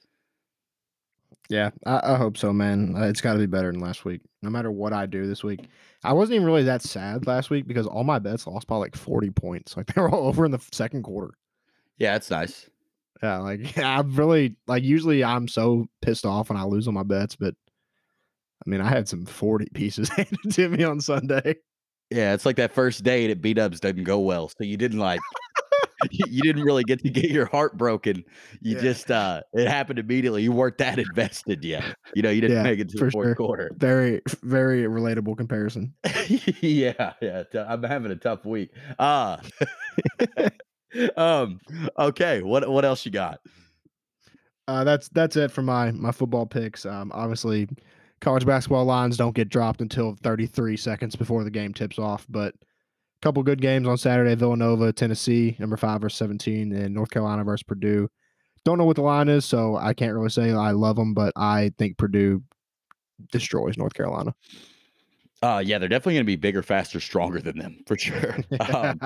[1.48, 2.94] Yeah, I, I hope so, man.
[2.94, 4.20] Uh, It's got to be better than last week.
[4.42, 5.68] No matter what I do this week,
[6.04, 8.94] I wasn't even really that sad last week because all my bets lost by like
[8.94, 9.76] forty points.
[9.76, 11.32] Like they were all over in the second quarter.
[11.96, 12.68] Yeah, it's nice.
[13.22, 17.02] Yeah, like I'm really like usually I'm so pissed off when I lose on my
[17.02, 17.54] bets, but
[18.66, 21.56] I mean I had some forty pieces handed to me on Sunday.
[22.10, 24.48] Yeah, it's like that first date at B Dubs doesn't go well.
[24.48, 25.20] So you didn't like
[26.10, 28.24] you didn't really get to get your heart broken.
[28.62, 28.82] You Yeah.
[28.82, 30.42] just uh it happened immediately.
[30.42, 31.84] You weren't that invested yet.
[32.14, 33.34] You know, you didn't Yeah, make it to the fourth sure.
[33.34, 33.70] quarter.
[33.76, 35.92] Very, very relatable comparison.
[36.60, 37.42] yeah, yeah.
[37.54, 38.70] I'm having a tough week.
[38.98, 39.38] Uh
[41.16, 41.60] um
[41.98, 43.40] okay, what what else you got?
[44.68, 46.84] Uh, that's that's it for my my football picks.
[46.84, 47.68] Um, obviously,
[48.20, 52.26] college basketball lines don't get dropped until 33 seconds before the game tips off.
[52.28, 57.10] But a couple good games on Saturday: Villanova, Tennessee, number five versus 17, and North
[57.10, 58.10] Carolina versus Purdue.
[58.64, 61.32] Don't know what the line is, so I can't really say I love them, but
[61.34, 62.42] I think Purdue
[63.32, 64.34] destroys North Carolina.
[65.42, 68.38] Uh yeah, they're definitely gonna be bigger, faster, stronger than them for sure.
[68.74, 69.00] Um,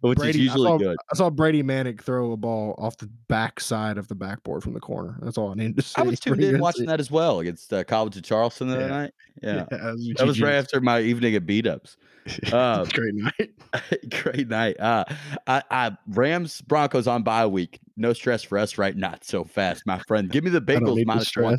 [0.00, 0.96] which Brady, is usually I saw, good.
[1.12, 4.74] I saw Brady Manek throw a ball off the back side of the backboard from
[4.74, 5.18] the corner.
[5.22, 5.94] That's all I need to see.
[5.96, 8.88] I was tuned in watching that as well against uh, College of Charleston the other
[8.88, 9.14] night.
[9.42, 9.66] Yeah.
[9.70, 11.96] that was, That was right after my evening at B Dubs.
[12.52, 13.50] Uh, Great night.
[14.22, 14.78] Great night.
[14.78, 15.04] Uh,
[15.46, 17.80] I, I Rams Broncos on bye week.
[17.98, 18.96] No stress for us, right?
[18.96, 20.30] Not so fast, my friend.
[20.30, 21.58] Give me the Bengals need the minus one.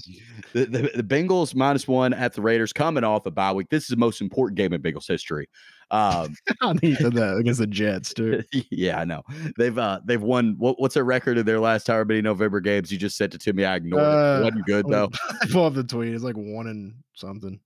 [0.53, 3.67] The, the, the Bengals minus one at the Raiders coming off a bye week.
[3.69, 5.49] This is the most important game in Bengals history.
[5.91, 8.43] Um, I need that against the Jets, too.
[8.71, 9.23] yeah, I know
[9.57, 10.55] they've uh, they've won.
[10.57, 12.91] What, what's their record in their last however many November games?
[12.91, 13.65] You just sent it to me.
[13.65, 14.07] I ignored it.
[14.07, 15.09] Uh, It wasn't good though.
[15.41, 16.13] I pull up the tweet.
[16.13, 17.59] It's like one and something.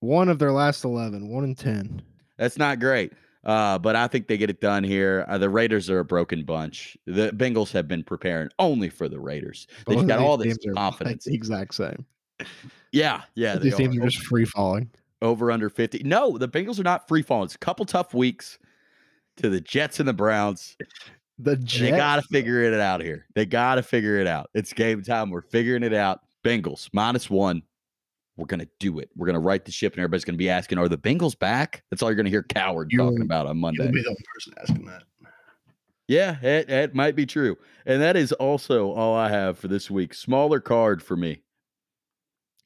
[0.00, 2.02] One of their last 11, one and 10.
[2.36, 3.12] That's not great.
[3.44, 5.24] Uh, but I think they get it done here.
[5.28, 6.96] Uh, the Raiders are a broken bunch.
[7.06, 9.66] The Bengals have been preparing only for the Raiders.
[9.86, 11.26] They've Both got all this like confidence.
[11.26, 12.06] exact same.
[12.92, 13.56] Yeah, yeah.
[13.56, 14.02] These teams are.
[14.02, 14.90] are just free falling.
[15.22, 16.02] over under 50.
[16.04, 17.46] No, the Bengals are not free falling.
[17.46, 18.58] It's a couple tough weeks
[19.38, 20.76] to the Jets and the Browns.
[21.38, 21.80] The Jets.
[21.80, 23.26] They got to figure it out here.
[23.34, 24.50] They got to figure it out.
[24.54, 25.30] It's game time.
[25.30, 26.20] We're figuring it out.
[26.44, 27.62] Bengals minus one.
[28.36, 29.10] We're going to do it.
[29.14, 31.38] We're going to right the ship, and everybody's going to be asking, Are the Bengals
[31.38, 31.82] back?
[31.90, 33.84] That's all you're going to hear Coward You're- talking about on Monday.
[33.84, 35.02] You'll be the only person asking that.
[36.08, 37.56] Yeah, it, it might be true.
[37.86, 40.14] And that is also all I have for this week.
[40.14, 41.42] Smaller card for me.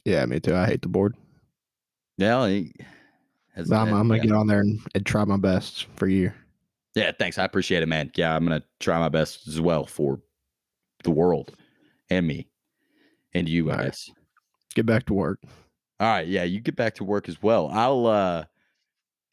[0.05, 0.55] Yeah, me too.
[0.55, 1.14] I hate the board.
[2.16, 2.72] Yeah, he
[3.55, 6.33] has, But I'm, I'm gonna get on there and, and try my best for you.
[6.94, 7.38] Yeah, thanks.
[7.38, 8.11] I appreciate it, man.
[8.14, 10.20] Yeah, I'm gonna try my best as well for
[11.05, 11.55] the world
[12.09, 12.48] and me
[13.35, 13.98] and you, I All right.
[14.77, 15.41] Get back to work.
[15.99, 17.69] All right, yeah, you get back to work as well.
[17.73, 18.45] I'll uh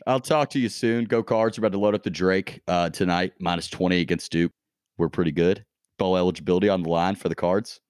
[0.07, 1.03] I'll talk to you soon.
[1.03, 1.57] Go cards.
[1.59, 4.53] We're about to load up the Drake uh tonight, minus 20 against Duke.
[4.97, 5.65] We're pretty good.
[5.99, 7.81] Bowl eligibility on the line for the cards.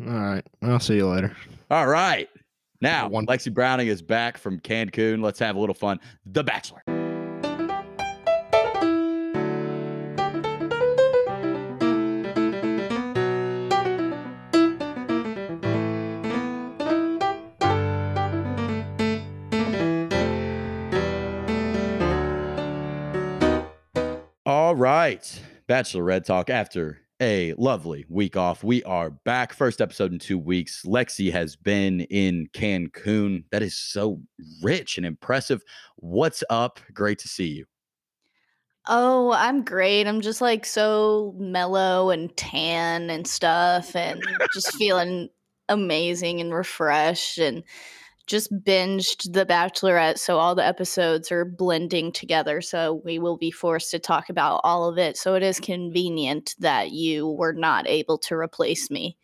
[0.00, 0.46] All right.
[0.62, 1.36] I'll see you later.
[1.70, 2.28] All right.
[2.80, 5.20] Now, One- Lexi Browning is back from Cancun.
[5.20, 5.98] Let's have a little fun.
[6.26, 6.82] The Bachelor.
[24.88, 25.42] Right.
[25.66, 28.64] Bachelor Red Talk after a lovely week off.
[28.64, 29.52] We are back.
[29.52, 30.82] First episode in two weeks.
[30.86, 33.44] Lexi has been in Cancun.
[33.50, 34.22] That is so
[34.62, 35.62] rich and impressive.
[35.96, 36.80] What's up?
[36.94, 37.66] Great to see you.
[38.86, 40.06] Oh, I'm great.
[40.06, 44.24] I'm just like so mellow and tan and stuff and
[44.54, 45.28] just feeling
[45.68, 47.62] amazing and refreshed and
[48.28, 50.18] just binged The Bachelorette.
[50.18, 52.60] So all the episodes are blending together.
[52.60, 55.16] So we will be forced to talk about all of it.
[55.16, 59.16] So it is convenient that you were not able to replace me.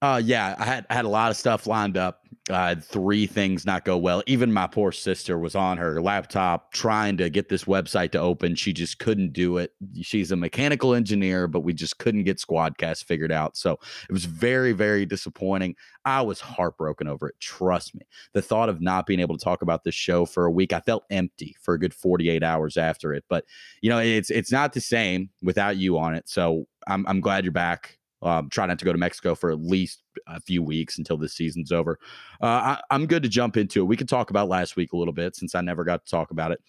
[0.00, 2.21] Uh yeah, I had I had a lot of stuff lined up.
[2.50, 4.22] I had three things not go well.
[4.26, 8.56] Even my poor sister was on her laptop trying to get this website to open.
[8.56, 9.72] She just couldn't do it.
[10.00, 13.56] She's a mechanical engineer, but we just couldn't get Squadcast figured out.
[13.56, 13.78] So
[14.08, 15.76] it was very, very disappointing.
[16.04, 17.36] I was heartbroken over it.
[17.38, 18.02] Trust me.
[18.32, 20.80] The thought of not being able to talk about this show for a week, I
[20.80, 23.24] felt empty for a good 48 hours after it.
[23.28, 23.44] But
[23.82, 26.28] you know, it's it's not the same without you on it.
[26.28, 27.98] So I'm I'm glad you're back.
[28.22, 31.34] Um, try not to go to Mexico for at least a few weeks until this
[31.34, 31.98] season's over.
[32.40, 33.84] Uh, I, I'm good to jump into it.
[33.84, 36.30] We can talk about last week a little bit since I never got to talk
[36.30, 36.60] about it.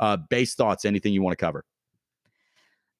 [0.00, 1.64] Uh, base thoughts, anything you want to cover?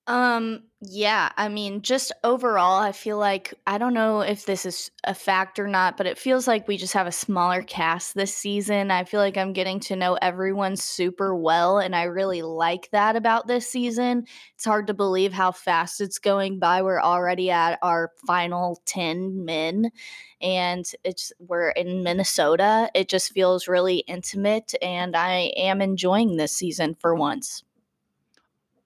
[0.09, 4.91] Um, yeah, I mean, just overall, I feel like I don't know if this is
[5.05, 8.37] a fact or not, but it feels like we just have a smaller cast this
[8.37, 8.91] season.
[8.91, 13.15] I feel like I'm getting to know everyone super well, and I really like that
[13.15, 14.25] about this season.
[14.57, 16.83] It's hard to believe how fast it's going by.
[16.83, 19.93] We're already at our final 10 men,
[20.41, 22.91] and it's we're in Minnesota.
[22.93, 27.63] It just feels really intimate, and I am enjoying this season for once.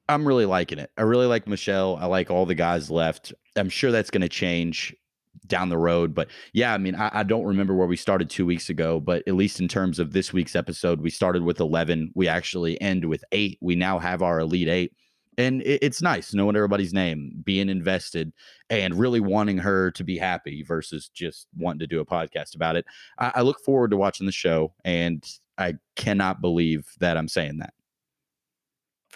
[0.08, 0.90] I'm really liking it.
[0.96, 1.96] I really like Michelle.
[1.96, 3.32] I like all the guys left.
[3.56, 4.94] I'm sure that's going to change
[5.46, 6.14] down the road.
[6.14, 9.22] But yeah, I mean, I, I, don't remember where we started two weeks ago, but
[9.26, 12.12] at least in terms of this week's episode, we started with 11.
[12.14, 13.58] We actually end with eight.
[13.60, 14.92] We now have our Elite Eight.
[15.38, 18.32] And it, it's nice knowing everybody's name, being invested,
[18.70, 22.76] and really wanting her to be happy versus just wanting to do a podcast about
[22.76, 22.86] it.
[23.18, 25.24] I, I look forward to watching the show, and
[25.58, 27.74] I cannot believe that I'm saying that.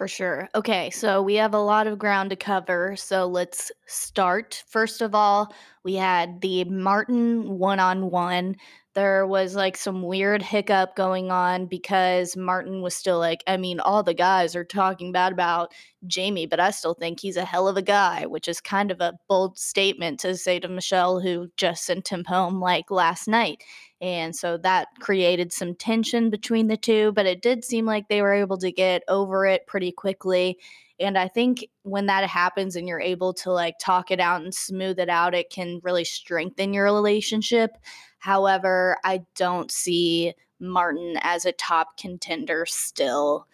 [0.00, 0.48] For sure.
[0.54, 2.96] Okay, so we have a lot of ground to cover.
[2.96, 4.64] So let's start.
[4.66, 5.52] First of all,
[5.84, 8.56] we had the Martin one on one
[8.94, 13.78] there was like some weird hiccup going on because Martin was still like, I mean,
[13.78, 15.72] all the guys are talking bad about
[16.06, 19.00] Jamie, but I still think he's a hell of a guy, which is kind of
[19.00, 23.62] a bold statement to say to Michelle, who just sent him home like last night.
[24.00, 28.22] And so that created some tension between the two, but it did seem like they
[28.22, 30.58] were able to get over it pretty quickly.
[30.98, 34.54] And I think when that happens and you're able to like talk it out and
[34.54, 37.72] smooth it out, it can really strengthen your relationship.
[38.18, 43.46] However, I don't see Martin as a top contender still.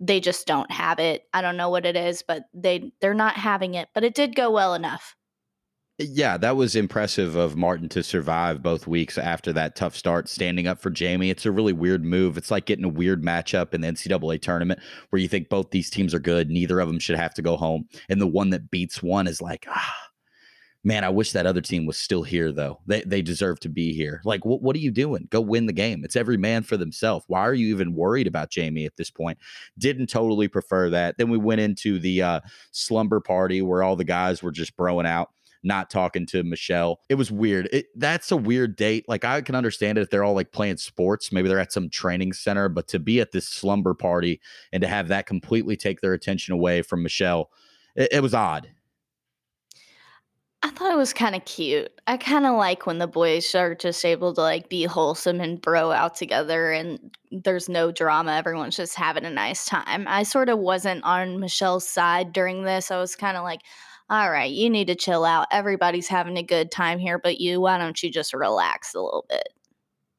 [0.00, 1.26] They just don't have it.
[1.32, 4.36] I don't know what it is, but they they're not having it, but it did
[4.36, 5.16] go well enough.
[5.98, 10.66] Yeah, that was impressive of Martin to survive both weeks after that tough start, standing
[10.66, 11.30] up for Jamie.
[11.30, 12.36] It's a really weird move.
[12.36, 15.90] It's like getting a weird matchup in the NCAA tournament where you think both these
[15.90, 18.70] teams are good, neither of them should have to go home, and the one that
[18.70, 19.94] beats one is like, ah,
[20.82, 22.80] man, I wish that other team was still here though.
[22.86, 24.22] They they deserve to be here.
[24.24, 25.28] Like, what what are you doing?
[25.30, 26.04] Go win the game.
[26.04, 27.26] It's every man for themselves.
[27.28, 29.38] Why are you even worried about Jamie at this point?
[29.78, 31.18] Didn't totally prefer that.
[31.18, 32.40] Then we went into the uh,
[32.72, 35.30] slumber party where all the guys were just broing out
[35.62, 37.00] not talking to Michelle.
[37.08, 37.68] It was weird.
[37.72, 39.04] It, that's a weird date.
[39.08, 41.88] Like I can understand it if they're all like playing sports, maybe they're at some
[41.88, 44.40] training center, but to be at this slumber party
[44.72, 47.50] and to have that completely take their attention away from Michelle,
[47.94, 48.70] it, it was odd.
[50.64, 51.90] I thought it was kind of cute.
[52.06, 55.60] I kind of like when the boys are just able to like be wholesome and
[55.60, 57.00] bro out together and
[57.32, 58.32] there's no drama.
[58.32, 60.06] Everyone's just having a nice time.
[60.06, 62.92] I sort of wasn't on Michelle's side during this.
[62.92, 63.62] I was kind of like,
[64.12, 65.46] all right, you need to chill out.
[65.50, 69.24] Everybody's having a good time here, but you, why don't you just relax a little
[69.26, 69.48] bit?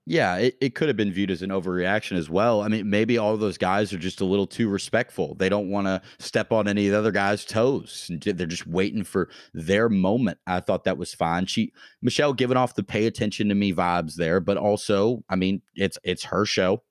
[0.08, 2.64] Yeah, it, it could have been viewed as an overreaction as well.
[2.64, 5.36] I mean, maybe all those guys are just a little too respectful.
[5.36, 8.10] They don't want to step on any of the other guys' toes.
[8.10, 10.40] They're just waiting for their moment.
[10.48, 11.46] I thought that was fine.
[11.46, 15.62] She Michelle giving off the pay attention to me vibes there, but also, I mean,
[15.76, 16.82] it's it's her show.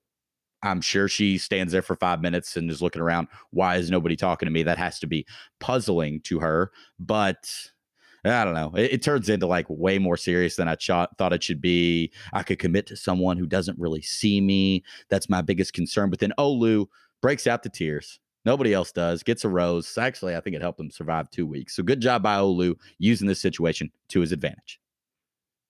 [0.63, 3.27] I'm sure she stands there for five minutes and is looking around.
[3.51, 4.63] Why is nobody talking to me?
[4.63, 5.25] That has to be
[5.59, 6.71] puzzling to her.
[6.99, 7.53] But
[8.25, 8.71] I don't know.
[8.75, 12.11] It, it turns into like way more serious than I ch- thought it should be.
[12.31, 14.83] I could commit to someone who doesn't really see me.
[15.09, 16.09] That's my biggest concern.
[16.09, 16.87] But then oh, Olu
[17.21, 18.19] breaks out the tears.
[18.45, 19.23] Nobody else does.
[19.23, 19.97] Gets a rose.
[19.97, 21.75] Actually, I think it helped him survive two weeks.
[21.75, 24.79] So good job by Olu using this situation to his advantage.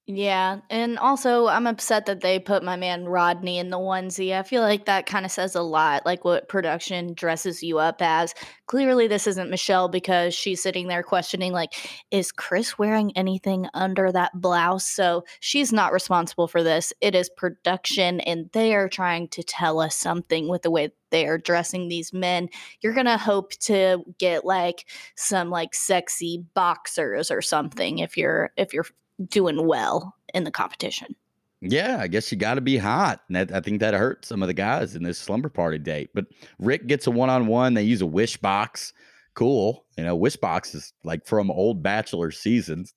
[0.06, 4.38] Yeah, and also I'm upset that they put my man Rodney in the onesie.
[4.38, 8.02] I feel like that kind of says a lot, like what production dresses you up
[8.02, 8.34] as.
[8.68, 11.72] Clearly, this isn't Michelle because she's sitting there questioning, like,
[12.12, 14.86] is Chris wearing anything under that blouse?
[14.86, 16.92] So she's not responsible for this.
[17.00, 21.28] It is production, and they are trying to tell us something with the way they
[21.28, 22.50] are dressing these men.
[22.82, 24.86] You're gonna hope to get like
[25.16, 28.86] some like sexy boxers or something if you're if you're
[29.30, 31.16] doing well in the competition.
[31.62, 33.22] Yeah, I guess you got to be hot.
[33.28, 36.10] And that, I think that hurt some of the guys in this slumber party date.
[36.14, 36.26] But
[36.60, 37.74] Rick gets a one on one.
[37.74, 38.92] They use a wish box.
[39.34, 39.86] Cool.
[39.98, 42.94] You know, wish box is like from old Bachelor seasons.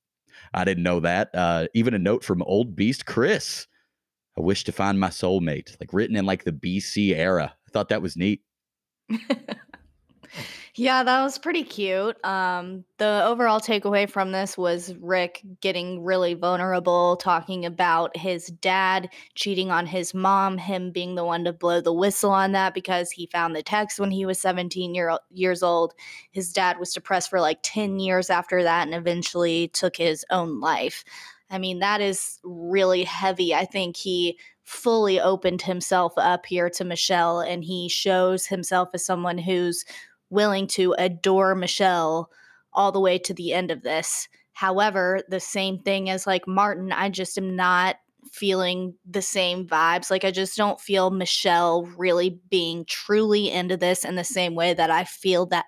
[0.53, 1.31] I didn't know that.
[1.33, 3.69] Uh, even a note from old Beast Chris.
[4.37, 7.55] I wish to find my soulmate, like written in like the BC era.
[7.67, 8.43] I thought that was neat.
[10.75, 12.23] Yeah, that was pretty cute.
[12.25, 19.09] Um, the overall takeaway from this was Rick getting really vulnerable, talking about his dad
[19.35, 23.11] cheating on his mom, him being the one to blow the whistle on that because
[23.11, 25.95] he found the text when he was 17 year, years old.
[26.31, 30.61] His dad was depressed for like 10 years after that and eventually took his own
[30.61, 31.05] life.
[31.49, 33.55] I mean, that is really heavy.
[33.55, 39.07] I think he fully opened himself up here to Michelle and he shows himself as
[39.07, 39.85] someone who's
[40.31, 42.31] willing to adore Michelle
[42.73, 44.29] all the way to the end of this.
[44.53, 47.97] However, the same thing as like Martin, I just am not
[48.33, 50.11] feeling the same vibes.
[50.11, 54.75] Like I just don't feel Michelle really being truly into this in the same way
[54.75, 55.67] that I feel that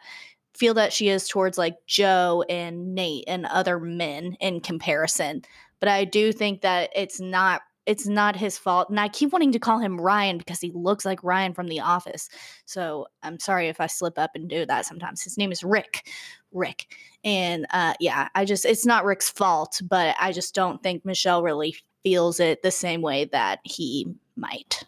[0.56, 5.42] feel that she is towards like Joe and Nate and other men in comparison.
[5.80, 8.90] But I do think that it's not it's not his fault.
[8.90, 11.80] And I keep wanting to call him Ryan because he looks like Ryan from The
[11.80, 12.28] Office.
[12.66, 15.22] So I'm sorry if I slip up and do that sometimes.
[15.22, 16.06] His name is Rick.
[16.52, 16.94] Rick.
[17.24, 21.42] And uh, yeah, I just, it's not Rick's fault, but I just don't think Michelle
[21.42, 24.84] really feels it the same way that he might.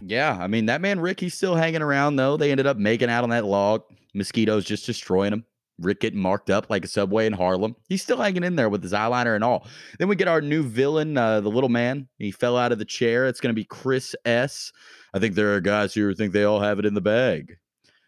[0.00, 2.36] Yeah, I mean that man Rick, he's still hanging around though.
[2.36, 3.82] They ended up making out on that log.
[4.14, 5.44] Mosquitoes just destroying him.
[5.78, 7.76] Rick getting marked up like a subway in Harlem.
[7.88, 9.66] He's still hanging in there with his eyeliner and all.
[9.98, 12.08] Then we get our new villain, uh, the little man.
[12.18, 13.26] He fell out of the chair.
[13.26, 14.72] It's going to be Chris S.
[15.12, 17.56] I think there are guys who think they all have it in the bag.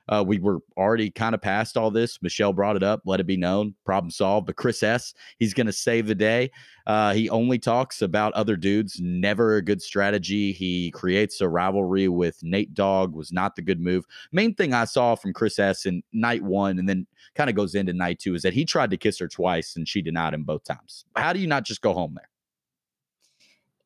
[0.09, 2.21] Uh, we were already kind of past all this.
[2.23, 4.47] Michelle brought it up, let it be known, problem solved.
[4.47, 6.51] But Chris S, he's going to save the day.
[6.87, 10.53] Uh, he only talks about other dudes, never a good strategy.
[10.53, 14.05] He creates a rivalry with Nate Dogg, was not the good move.
[14.33, 17.75] Main thing I saw from Chris S in night one and then kind of goes
[17.75, 20.45] into night two is that he tried to kiss her twice and she denied him
[20.45, 21.05] both times.
[21.17, 22.29] How do you not just go home there?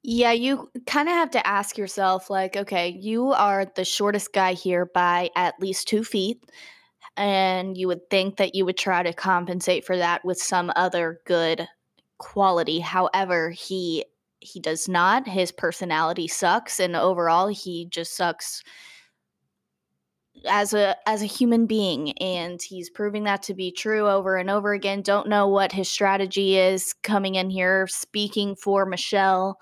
[0.04, 4.52] Yeah, you kind of have to ask yourself, like, okay, you are the shortest guy
[4.54, 6.42] here by at least two feet.
[7.16, 11.20] And you would think that you would try to compensate for that with some other
[11.26, 11.68] good
[12.18, 12.80] quality.
[12.80, 14.04] However, he
[14.40, 15.28] he does not.
[15.28, 18.62] His personality sucks, and overall, he just sucks
[20.48, 24.50] as a as a human being and he's proving that to be true over and
[24.50, 29.60] over again don't know what his strategy is coming in here speaking for Michelle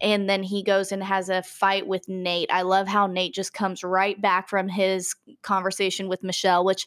[0.00, 2.50] and then he goes and has a fight with Nate.
[2.52, 6.86] I love how Nate just comes right back from his conversation with Michelle, which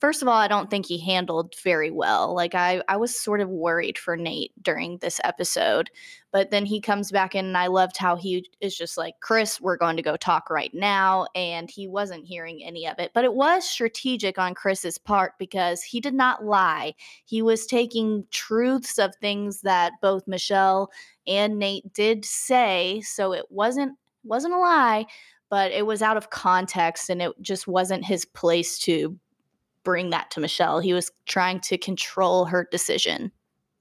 [0.00, 2.34] first of all, I don't think he handled very well.
[2.34, 5.90] Like I I was sort of worried for Nate during this episode.
[6.30, 9.60] But then he comes back in and I loved how he is just like, "Chris,
[9.60, 13.12] we're going to go talk right now." And he wasn't hearing any of it.
[13.14, 16.94] But it was strategic on Chris's part because he did not lie.
[17.24, 20.90] He was taking truths of things that both Michelle
[21.26, 25.06] and Nate did say, so it wasn't wasn't a lie,
[25.50, 29.18] but it was out of context and it just wasn't his place to
[29.88, 30.80] bring that to Michelle.
[30.80, 33.32] He was trying to control her decision.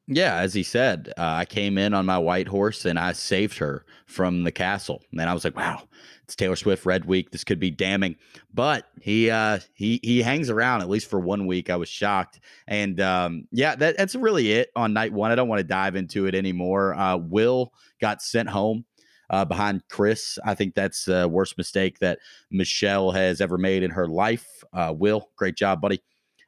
[0.08, 3.58] Yeah, as he said, uh, I came in on my white horse and I saved
[3.58, 5.04] her from the castle.
[5.12, 5.82] And I was like, wow,
[6.24, 7.32] it's Taylor Swift Red Week.
[7.32, 8.16] This could be damning.
[8.54, 11.70] But he uh, he he hangs around at least for one week.
[11.70, 12.40] I was shocked.
[12.70, 15.32] And um, yeah, that, that's really it on night one.
[15.32, 16.94] I don't want to dive into it anymore.
[16.94, 18.86] Uh, Will got sent home
[19.30, 20.38] uh, behind Chris.
[20.46, 22.20] I think that's the worst mistake that
[22.52, 24.64] Michelle has ever made in her life.
[24.74, 26.02] Uh, Will, great job, buddy.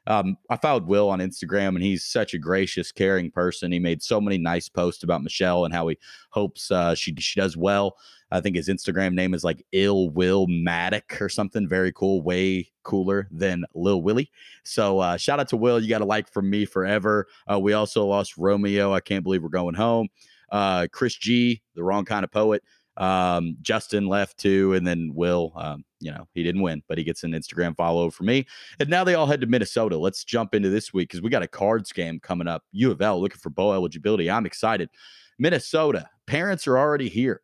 [0.07, 3.71] Um, I followed Will on Instagram, and he's such a gracious, caring person.
[3.71, 5.97] He made so many nice posts about Michelle and how he
[6.31, 7.95] hopes uh, she she does well.
[8.31, 12.71] I think his Instagram name is like Ill Will Matic or something very cool, way
[12.83, 14.31] cooler than Lil Willie.
[14.63, 15.79] So uh, shout out to Will.
[15.79, 17.27] You got a like from me forever.
[17.51, 18.93] Uh, we also lost Romeo.
[18.93, 20.09] I can't believe we're going home
[20.51, 22.63] uh, Chris G, the wrong kind of poet.
[22.97, 25.53] Um, Justin left too, and then Will.
[25.55, 28.45] Um, you know, he didn't win, but he gets an Instagram follow for me.
[28.79, 29.97] And now they all head to Minnesota.
[29.97, 32.63] Let's jump into this week because we got a cards game coming up.
[32.71, 34.29] U of L looking for bowl eligibility.
[34.29, 34.89] I'm excited.
[35.37, 37.41] Minnesota parents are already here.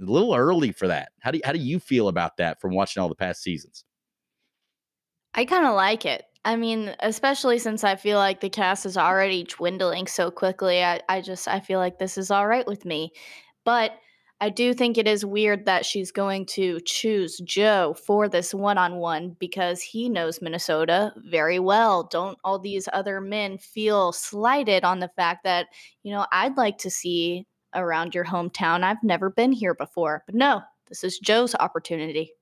[0.00, 1.10] A little early for that.
[1.20, 3.84] How do you, how do you feel about that from watching all the past seasons?
[5.34, 6.24] I kind of like it.
[6.44, 11.00] I mean, especially since I feel like the cast is already dwindling so quickly, I,
[11.08, 13.12] I just I feel like this is all right with me.
[13.64, 13.92] But
[14.40, 18.78] I do think it is weird that she's going to choose Joe for this one
[18.78, 22.04] on one because he knows Minnesota very well.
[22.04, 25.66] Don't all these other men feel slighted on the fact that,
[26.02, 28.82] you know, I'd like to see around your hometown.
[28.82, 30.22] I've never been here before.
[30.24, 32.32] But no, this is Joe's opportunity.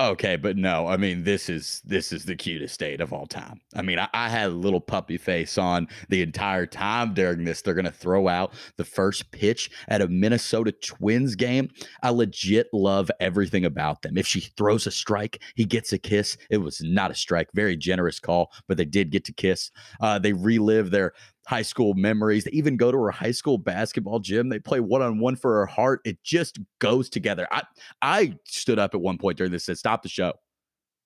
[0.00, 3.60] Okay, but no, I mean this is this is the cutest date of all time.
[3.74, 7.62] I mean, I, I, had a little puppy face on the entire time during this.
[7.62, 11.70] They're gonna throw out the first pitch at a Minnesota Twins game.
[12.00, 14.16] I legit love everything about them.
[14.16, 16.36] If she throws a strike, he gets a kiss.
[16.48, 19.72] It was not a strike, very generous call, but they did get to kiss.
[20.00, 21.12] Uh, they relive their
[21.48, 22.44] high school memories.
[22.44, 24.50] They even go to her high school basketball gym.
[24.50, 26.02] They play one on one for her heart.
[26.04, 27.48] It just goes together.
[27.50, 27.62] I
[28.02, 30.34] I stood up at one point during this said, "Stop the show,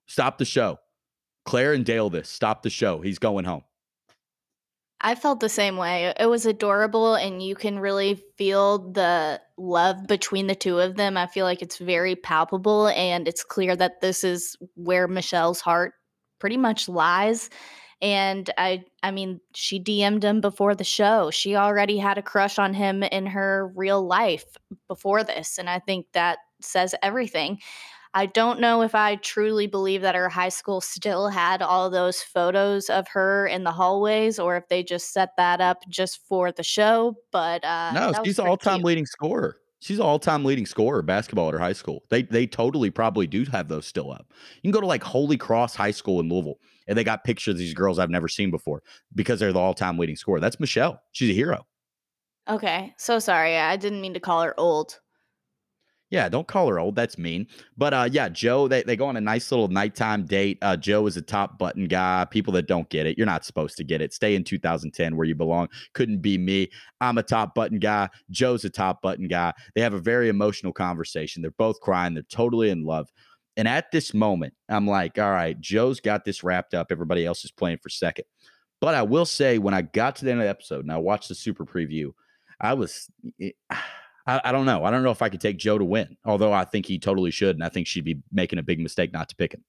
[0.08, 0.78] stop the show."
[1.44, 3.00] Clare and Dale, this stop the show.
[3.00, 3.62] He's going home.
[5.00, 6.12] I felt the same way.
[6.18, 11.16] It was adorable, and you can really feel the love between the two of them.
[11.16, 15.94] I feel like it's very palpable, and it's clear that this is where Michelle's heart
[16.40, 17.48] pretty much lies
[18.02, 21.30] and i i mean she dm'd him before the show.
[21.30, 24.44] She already had a crush on him in her real life
[24.88, 27.58] before this and i think that says everything.
[28.14, 32.20] I don't know if i truly believe that her high school still had all those
[32.20, 36.52] photos of her in the hallways or if they just set that up just for
[36.52, 39.56] the show but uh no she's all-time leading scorer.
[39.80, 42.04] She's an all-time leading scorer basketball at her high school.
[42.08, 44.26] They they totally probably do have those still up.
[44.62, 47.52] You can go to like Holy Cross High School in Louisville, and they got pictures
[47.52, 48.82] of these girls I've never seen before
[49.14, 50.40] because they're the all-time leading scorer.
[50.40, 51.00] That's Michelle.
[51.12, 51.66] She's a hero.
[52.48, 53.56] Okay, so sorry.
[53.56, 54.98] I didn't mean to call her old.
[56.12, 56.94] Yeah, don't call her old.
[56.94, 57.46] That's mean.
[57.78, 60.58] But uh, yeah, Joe, they, they go on a nice little nighttime date.
[60.60, 62.26] Uh, Joe is a top button guy.
[62.30, 64.12] People that don't get it, you're not supposed to get it.
[64.12, 65.68] Stay in 2010 where you belong.
[65.94, 66.68] Couldn't be me.
[67.00, 68.10] I'm a top button guy.
[68.30, 69.54] Joe's a top button guy.
[69.74, 71.40] They have a very emotional conversation.
[71.40, 72.12] They're both crying.
[72.12, 73.08] They're totally in love.
[73.56, 76.88] And at this moment, I'm like, all right, Joe's got this wrapped up.
[76.90, 78.24] Everybody else is playing for second.
[78.80, 80.96] But I will say, when I got to the end of the episode and I
[80.96, 82.12] watched the super preview,
[82.60, 83.08] I was,
[83.70, 84.84] I, I, don't know.
[84.84, 87.30] I don't know if I could take Joe to win, although I think he totally
[87.30, 89.64] should, and I think she'd be making a big mistake not to pick him.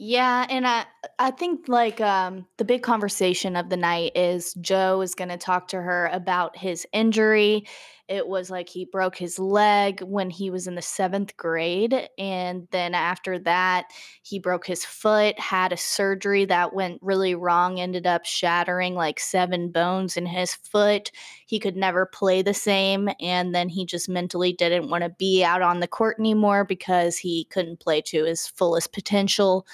[0.00, 0.86] Yeah, and I
[1.18, 5.36] I think like um the big conversation of the night is Joe is going to
[5.36, 7.66] talk to her about his injury.
[8.08, 12.66] It was like he broke his leg when he was in the 7th grade and
[12.70, 13.92] then after that
[14.22, 19.20] he broke his foot, had a surgery that went really wrong, ended up shattering like
[19.20, 21.10] 7 bones in his foot.
[21.44, 25.44] He could never play the same and then he just mentally didn't want to be
[25.44, 29.66] out on the court anymore because he couldn't play to his fullest potential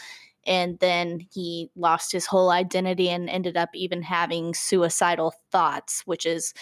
[0.47, 6.27] and then he lost his whole identity and ended up even having suicidal thoughts which
[6.27, 6.53] is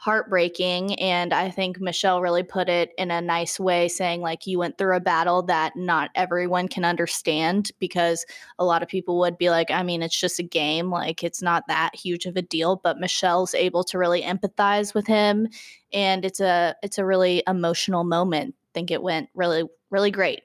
[0.00, 4.56] heartbreaking and i think michelle really put it in a nice way saying like you
[4.56, 8.24] went through a battle that not everyone can understand because
[8.60, 11.42] a lot of people would be like i mean it's just a game like it's
[11.42, 15.48] not that huge of a deal but michelle's able to really empathize with him
[15.92, 20.42] and it's a it's a really emotional moment i think it went really really great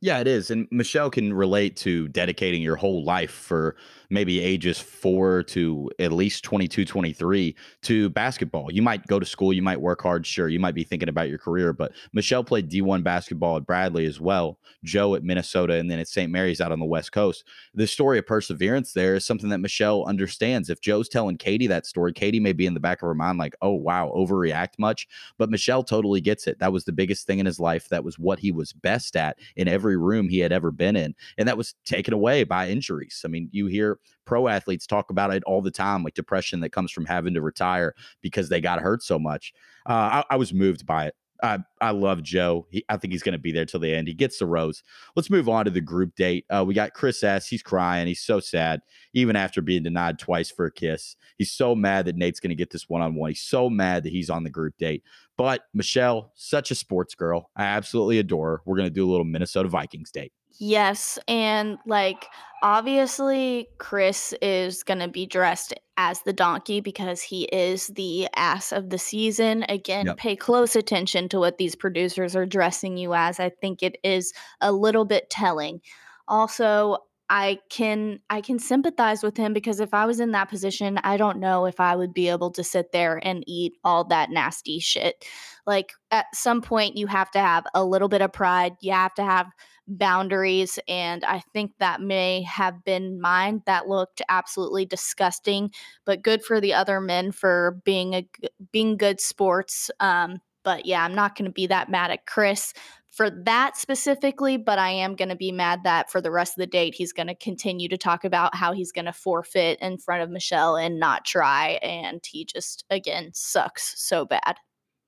[0.00, 0.50] yeah, it is.
[0.50, 3.74] And Michelle can relate to dedicating your whole life for
[4.10, 8.72] maybe ages four to at least 22, 23 to basketball.
[8.72, 10.48] You might go to school, you might work hard, sure.
[10.48, 14.20] You might be thinking about your career, but Michelle played D1 basketball at Bradley as
[14.20, 16.32] well, Joe at Minnesota, and then at St.
[16.32, 17.44] Mary's out on the West Coast.
[17.74, 20.70] The story of perseverance there is something that Michelle understands.
[20.70, 23.38] If Joe's telling Katie that story, Katie may be in the back of her mind
[23.38, 25.06] like, oh, wow, overreact much.
[25.36, 26.58] But Michelle totally gets it.
[26.58, 27.88] That was the biggest thing in his life.
[27.88, 31.14] That was what he was best at in every room he had ever been in.
[31.36, 33.22] And that was taken away by injuries.
[33.24, 36.70] I mean, you hear pro athletes talk about it all the time, like depression that
[36.70, 39.52] comes from having to retire because they got hurt so much.
[39.88, 41.14] Uh, I, I was moved by it.
[41.42, 42.66] I, I love Joe.
[42.70, 44.08] He, I think he's going to be there till the end.
[44.08, 44.82] He gets the rose.
[45.14, 46.44] Let's move on to the group date.
[46.50, 47.46] Uh, we got Chris S.
[47.46, 48.06] He's crying.
[48.06, 48.80] He's so sad,
[49.14, 51.16] even after being denied twice for a kiss.
[51.36, 53.30] He's so mad that Nate's going to get this one on one.
[53.30, 55.04] He's so mad that he's on the group date.
[55.36, 57.50] But Michelle, such a sports girl.
[57.56, 58.62] I absolutely adore her.
[58.64, 60.32] We're going to do a little Minnesota Vikings date.
[60.58, 62.26] Yes, and like
[62.62, 68.72] obviously Chris is going to be dressed as the donkey because he is the ass
[68.72, 69.64] of the season.
[69.68, 70.16] Again, yep.
[70.16, 73.38] pay close attention to what these producers are dressing you as.
[73.38, 75.80] I think it is a little bit telling.
[76.26, 76.98] Also,
[77.30, 81.18] I can I can sympathize with him because if I was in that position, I
[81.18, 84.78] don't know if I would be able to sit there and eat all that nasty
[84.78, 85.24] shit.
[85.66, 88.76] Like at some point you have to have a little bit of pride.
[88.80, 89.46] You have to have
[89.88, 95.70] boundaries and I think that may have been mine that looked absolutely disgusting,
[96.04, 98.28] but good for the other men for being a
[98.70, 99.90] being good sports.
[100.00, 102.74] Um but yeah, I'm not going to be that mad at Chris
[103.10, 106.60] for that specifically, but I am going to be mad that for the rest of
[106.60, 109.98] the date, he's going to continue to talk about how he's going to forfeit in
[109.98, 111.78] front of Michelle and not try.
[111.82, 114.56] And he just, again, sucks so bad.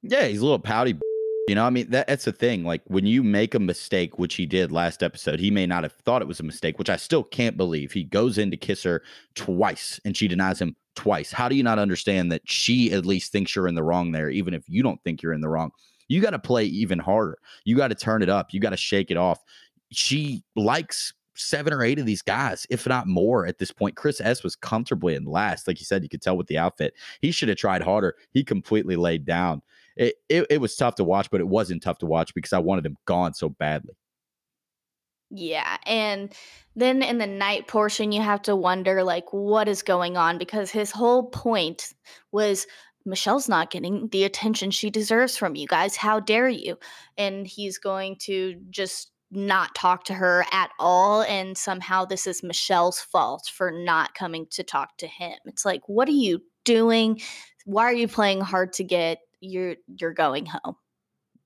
[0.02, 0.94] Yeah, he's a little pouty.
[1.50, 2.64] You know, I mean, that, that's the thing.
[2.64, 5.92] Like when you make a mistake, which he did last episode, he may not have
[5.92, 7.92] thought it was a mistake, which I still can't believe.
[7.92, 9.02] He goes in to kiss her
[9.34, 11.32] twice and she denies him twice.
[11.32, 14.30] How do you not understand that she at least thinks you're in the wrong there,
[14.30, 15.72] even if you don't think you're in the wrong?
[16.10, 17.38] you got to play even harder.
[17.64, 18.52] You got to turn it up.
[18.52, 19.38] You got to shake it off.
[19.92, 23.94] She likes seven or eight of these guys, if not more at this point.
[23.94, 25.68] Chris S was comfortably in last.
[25.68, 26.94] Like you said, you could tell with the outfit.
[27.22, 28.16] He should have tried harder.
[28.32, 29.62] He completely laid down.
[29.96, 32.58] It, it, it was tough to watch, but it wasn't tough to watch because I
[32.58, 33.94] wanted him gone so badly.
[35.30, 35.76] Yeah.
[35.86, 36.34] And
[36.74, 40.38] then in the night portion, you have to wonder, like, what is going on?
[40.38, 41.92] Because his whole point
[42.32, 42.66] was
[43.06, 45.96] Michelle's not getting the attention she deserves from you guys.
[45.96, 46.78] How dare you?
[47.16, 51.22] And he's going to just not talk to her at all.
[51.22, 55.38] And somehow this is Michelle's fault for not coming to talk to him.
[55.46, 57.20] It's like, what are you doing?
[57.64, 59.18] Why are you playing hard to get?
[59.40, 60.76] You're you're going home.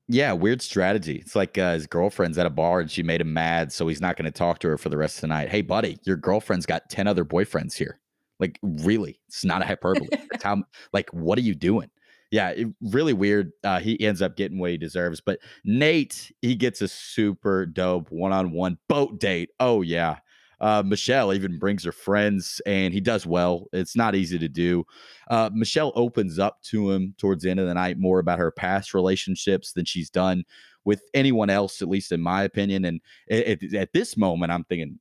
[0.07, 1.17] Yeah, weird strategy.
[1.17, 4.03] It's like uh, his girlfriend's at a bar and she made him mad, so he's
[4.03, 5.49] not going to talk to her for the rest of the night.
[5.49, 7.99] Hey, buddy, your girlfriend's got 10 other boyfriends here.
[8.39, 10.09] Like, really, it's not a hyperbole.
[10.13, 11.89] it's how, like, what are you doing?
[12.35, 13.53] yeah, it, really weird.
[13.63, 18.11] Uh, he ends up getting what he deserves, but Nate he gets a super dope
[18.11, 19.51] one on one boat date.
[19.61, 20.17] Oh yeah.
[20.65, 23.67] Uh, Michelle even brings her friends, and he does well.
[23.75, 24.85] It's not easy to do.
[25.29, 28.51] Uh, Michelle opens up to him towards the end of the night more about her
[28.51, 30.43] past relationships than she's done
[30.87, 32.87] with anyone else, at least in my opinion.
[32.87, 34.99] And at, at this moment, I'm thinking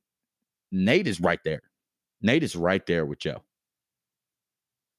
[0.70, 1.62] Nate is right there.
[2.20, 3.42] Nate is right there with Joe.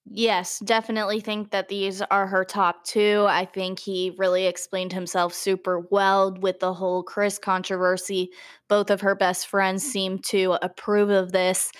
[0.07, 3.25] Yes, definitely think that these are her top two.
[3.27, 8.29] I think he really explained himself super well with the whole Chris controversy.
[8.67, 11.71] Both of her best friends seem to approve of this.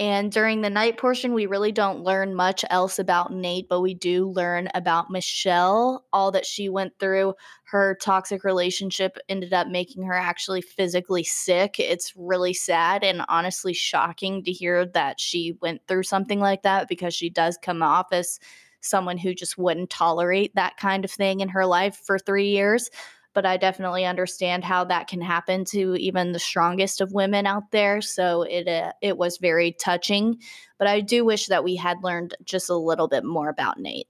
[0.00, 3.92] And during the night portion, we really don't learn much else about Nate, but we
[3.92, 7.34] do learn about Michelle, all that she went through.
[7.64, 11.78] Her toxic relationship ended up making her actually physically sick.
[11.78, 16.88] It's really sad and honestly shocking to hear that she went through something like that
[16.88, 18.40] because she does come off as
[18.80, 22.88] someone who just wouldn't tolerate that kind of thing in her life for three years
[23.34, 27.70] but I definitely understand how that can happen to even the strongest of women out
[27.70, 28.00] there.
[28.00, 30.38] So it uh, it was very touching,
[30.78, 34.08] but I do wish that we had learned just a little bit more about Nate.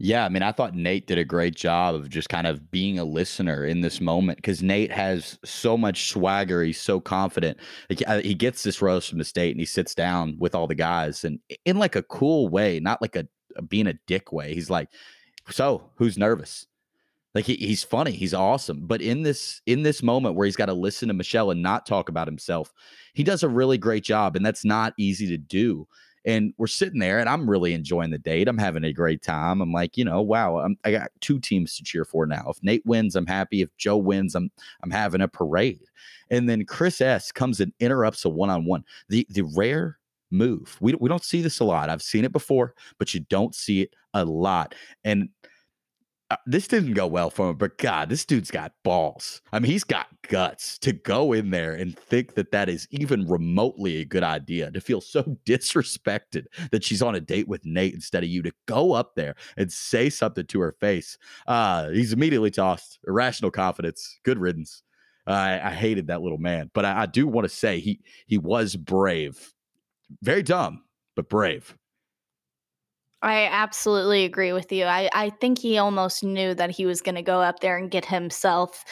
[0.00, 3.00] Yeah, I mean, I thought Nate did a great job of just kind of being
[3.00, 6.62] a listener in this moment because Nate has so much swagger.
[6.62, 7.58] He's so confident.
[8.06, 10.76] Uh, he gets this rose from the state and he sits down with all the
[10.76, 13.26] guys and in like a cool way, not like a
[13.62, 14.54] being a dick way.
[14.54, 14.88] He's like,
[15.50, 16.68] "So, who's nervous?"
[17.38, 18.80] Like he, he's funny, he's awesome.
[18.84, 21.86] But in this in this moment where he's got to listen to Michelle and not
[21.86, 22.72] talk about himself,
[23.14, 25.86] he does a really great job, and that's not easy to do.
[26.24, 28.48] And we're sitting there, and I'm really enjoying the date.
[28.48, 29.60] I'm having a great time.
[29.60, 32.46] I'm like, you know, wow, I'm, I got two teams to cheer for now.
[32.48, 33.62] If Nate wins, I'm happy.
[33.62, 34.50] If Joe wins, I'm
[34.82, 35.86] I'm having a parade.
[36.32, 38.82] And then Chris S comes and interrupts a one on one.
[39.10, 40.00] The the rare
[40.32, 40.76] move.
[40.80, 41.88] We we don't see this a lot.
[41.88, 44.74] I've seen it before, but you don't see it a lot.
[45.04, 45.28] And
[46.30, 49.40] uh, this didn't go well for him, but God, this dude's got balls.
[49.50, 53.26] I mean, he's got guts to go in there and think that that is even
[53.26, 54.70] remotely a good idea.
[54.70, 58.52] To feel so disrespected that she's on a date with Nate instead of you, to
[58.66, 61.16] go up there and say something to her face.
[61.46, 62.98] Uh, he's immediately tossed.
[63.06, 64.18] Irrational confidence.
[64.22, 64.82] Good riddance.
[65.26, 68.38] I, I, hated that little man, but I, I do want to say he he
[68.38, 69.52] was brave.
[70.22, 70.84] Very dumb,
[71.16, 71.76] but brave.
[73.22, 74.84] I absolutely agree with you.
[74.84, 77.90] I, I think he almost knew that he was going to go up there and
[77.90, 78.84] get himself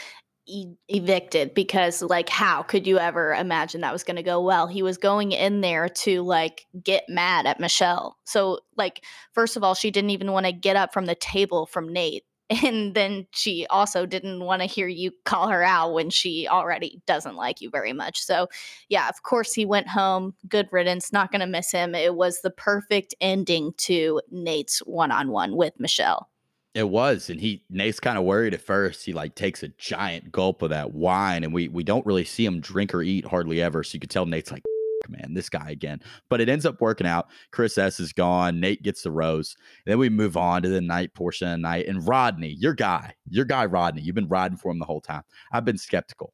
[0.48, 4.66] e- evicted because, like, how could you ever imagine that was going to go well?
[4.66, 8.16] He was going in there to, like, get mad at Michelle.
[8.24, 11.66] So, like, first of all, she didn't even want to get up from the table
[11.66, 16.10] from Nate and then she also didn't want to hear you call her out when
[16.10, 18.20] she already doesn't like you very much.
[18.22, 18.48] So,
[18.88, 20.34] yeah, of course, he went home.
[20.48, 21.12] Good riddance.
[21.12, 21.94] Not going to miss him.
[21.94, 26.28] It was the perfect ending to Nate's one on one with Michelle.
[26.74, 29.06] It was, and he Nate's kind of worried at first.
[29.06, 32.44] He like takes a giant gulp of that wine, and we we don't really see
[32.44, 33.82] him drink or eat hardly ever.
[33.82, 34.62] So you could tell Nate's like,
[35.08, 36.00] man, this guy again.
[36.28, 37.28] But it ends up working out.
[37.50, 38.60] Chris S is gone.
[38.60, 39.56] Nate gets the rose.
[39.84, 41.86] And then we move on to the night portion of the night.
[41.86, 45.22] And Rodney, your guy, your guy, Rodney, you've been riding for him the whole time.
[45.52, 46.32] I've been skeptical.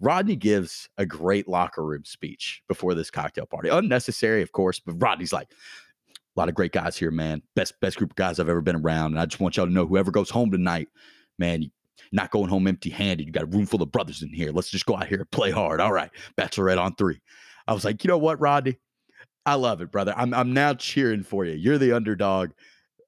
[0.00, 3.68] Rodney gives a great locker room speech before this cocktail party.
[3.68, 5.48] Unnecessary, of course, but Rodney's like,
[6.10, 7.42] a lot of great guys here, man.
[7.56, 9.12] Best best group of guys I've ever been around.
[9.12, 10.86] And I just want y'all to know whoever goes home tonight,
[11.36, 11.70] man, you
[12.12, 13.26] not going home empty handed.
[13.26, 14.52] You got a room full of brothers in here.
[14.52, 15.80] Let's just go out here and play hard.
[15.80, 16.10] All right.
[16.36, 17.20] Bachelorette on three.
[17.68, 18.78] I was like, you know what, Rodney?
[19.46, 20.14] I love it, brother.
[20.16, 21.54] I'm I'm now cheering for you.
[21.54, 22.50] You're the underdog.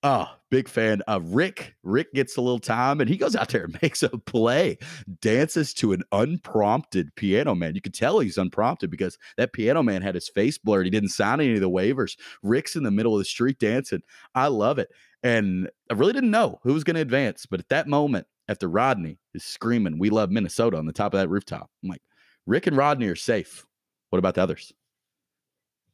[0.03, 1.03] Oh, big fan.
[1.03, 4.09] of Rick, Rick gets a little time and he goes out there and makes a
[4.09, 4.79] play,
[5.21, 7.75] dances to an unprompted piano man.
[7.75, 10.87] You could tell he's unprompted because that piano man had his face blurred.
[10.87, 12.17] He didn't sign any of the waivers.
[12.43, 14.03] Rick's in the middle of the street dancing.
[14.35, 14.91] I love it.
[15.23, 17.45] And I really didn't know who was going to advance.
[17.45, 21.21] But at that moment, after Rodney is screaming, We love Minnesota on the top of
[21.21, 22.03] that rooftop, I'm like,
[22.47, 23.67] Rick and Rodney are safe.
[24.11, 24.73] What about the others?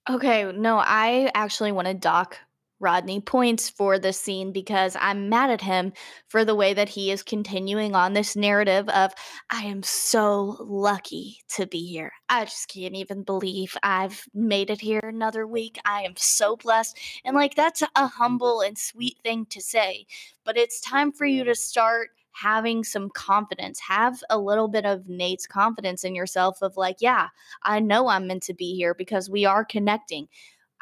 [0.09, 2.39] Okay, no, I actually want to dock
[2.79, 5.95] Rodney points for this scene because I'm mad at him
[6.29, 9.12] for the way that he is continuing on this narrative of,
[9.51, 12.12] I am so lucky to be here.
[12.29, 15.79] I just can't even believe I've made it here another week.
[15.87, 16.99] I am so blessed.
[17.25, 20.07] And like, that's a humble and sweet thing to say,
[20.45, 22.11] but it's time for you to start
[22.41, 23.80] having some confidence.
[23.80, 27.28] Have a little bit of Nate's confidence in yourself of like, yeah,
[27.62, 30.28] I know I'm meant to be here because we are connecting.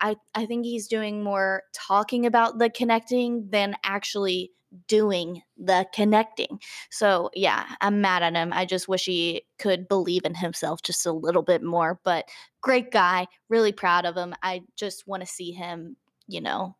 [0.00, 4.50] I, I think he's doing more talking about the connecting than actually
[4.88, 6.58] doing the connecting.
[6.90, 8.52] So, yeah, I'm mad at him.
[8.52, 12.00] I just wish he could believe in himself just a little bit more.
[12.02, 12.28] But
[12.60, 14.34] great guy, really proud of him.
[14.42, 15.96] I just want to see him,
[16.26, 16.74] you know,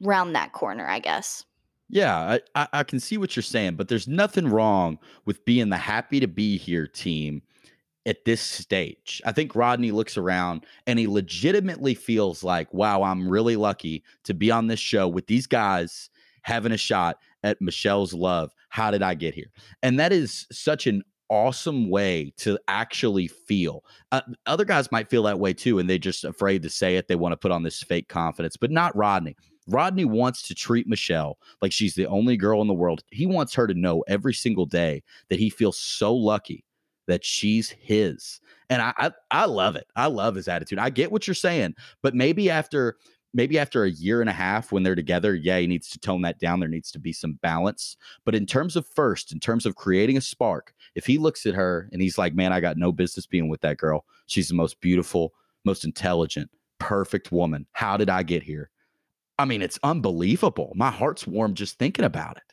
[0.00, 1.44] round that corner, I guess.
[1.92, 5.76] Yeah, I, I can see what you're saying, but there's nothing wrong with being the
[5.76, 7.42] happy to be here team
[8.06, 9.20] at this stage.
[9.26, 14.32] I think Rodney looks around and he legitimately feels like, wow, I'm really lucky to
[14.32, 16.08] be on this show with these guys
[16.44, 18.54] having a shot at Michelle's love.
[18.70, 19.52] How did I get here?
[19.82, 23.84] And that is such an awesome way to actually feel.
[24.12, 27.06] Uh, other guys might feel that way too, and they're just afraid to say it.
[27.06, 29.36] They want to put on this fake confidence, but not Rodney.
[29.66, 33.02] Rodney wants to treat Michelle like she's the only girl in the world.
[33.10, 36.64] He wants her to know every single day that he feels so lucky
[37.06, 38.40] that she's his.
[38.70, 39.86] And I, I, I love it.
[39.96, 40.78] I love his attitude.
[40.78, 42.96] I get what you're saying, but maybe after
[43.34, 46.22] maybe after a year and a half when they're together, yeah, he needs to tone
[46.22, 46.60] that down.
[46.60, 47.96] There needs to be some balance.
[48.24, 51.54] But in terms of first, in terms of creating a spark, if he looks at
[51.54, 54.04] her and he's like, man, I got no business being with that girl.
[54.26, 55.32] She's the most beautiful,
[55.64, 57.66] most intelligent, perfect woman.
[57.72, 58.70] How did I get here?
[59.42, 60.72] I mean, it's unbelievable.
[60.76, 62.44] My heart's warm just thinking about it.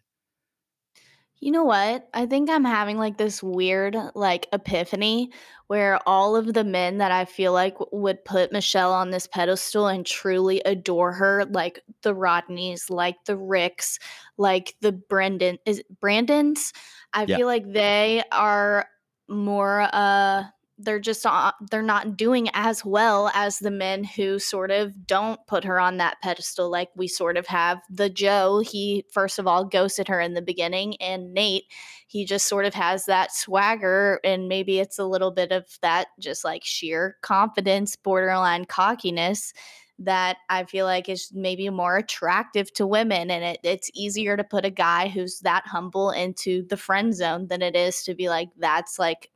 [1.40, 2.10] You know what?
[2.14, 5.32] I think I'm having like this weird like epiphany
[5.68, 9.88] where all of the men that I feel like would put Michelle on this pedestal
[9.88, 14.00] and truly adore her, like the Rodneys, like the Ricks,
[14.38, 16.74] like the Brendan is it Brandons.
[17.14, 17.38] I Yeah.
[17.38, 18.88] feel like they are
[19.30, 20.44] more uh
[20.80, 25.46] they're just uh, they're not doing as well as the men who sort of don't
[25.46, 29.46] put her on that pedestal like we sort of have the joe he first of
[29.46, 31.66] all ghosted her in the beginning and nate
[32.08, 36.08] he just sort of has that swagger and maybe it's a little bit of that
[36.20, 39.54] just like sheer confidence borderline cockiness
[40.02, 43.30] that I feel like is maybe more attractive to women.
[43.30, 47.48] And it, it's easier to put a guy who's that humble into the friend zone
[47.48, 49.30] than it is to be like, that's like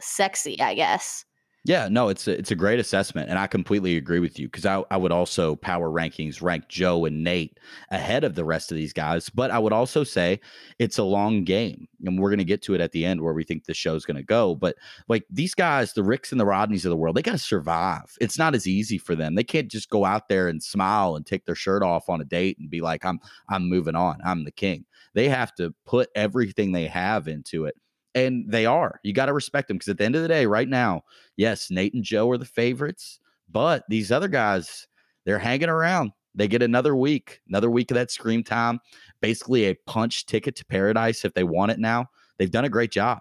[0.00, 1.24] sexy, I guess.
[1.66, 4.64] Yeah, no, it's a, it's a great assessment, and I completely agree with you because
[4.64, 7.58] I, I would also power rankings rank Joe and Nate
[7.90, 10.38] ahead of the rest of these guys, but I would also say
[10.78, 13.32] it's a long game, and we're going to get to it at the end where
[13.34, 14.54] we think the show's going to go.
[14.54, 14.76] But
[15.08, 18.14] like these guys, the Ricks and the Rodneys of the world, they got to survive.
[18.20, 19.34] It's not as easy for them.
[19.34, 22.24] They can't just go out there and smile and take their shirt off on a
[22.24, 23.18] date and be like, "I'm
[23.48, 24.20] I'm moving on.
[24.24, 24.84] I'm the king."
[25.14, 27.74] They have to put everything they have into it.
[28.16, 28.98] And they are.
[29.04, 31.02] You got to respect them because at the end of the day, right now,
[31.36, 34.88] yes, Nate and Joe are the favorites, but these other guys,
[35.24, 36.10] they're hanging around.
[36.34, 38.80] They get another week, another week of that scream time,
[39.20, 42.06] basically a punch ticket to paradise if they want it now.
[42.38, 43.20] They've done a great job.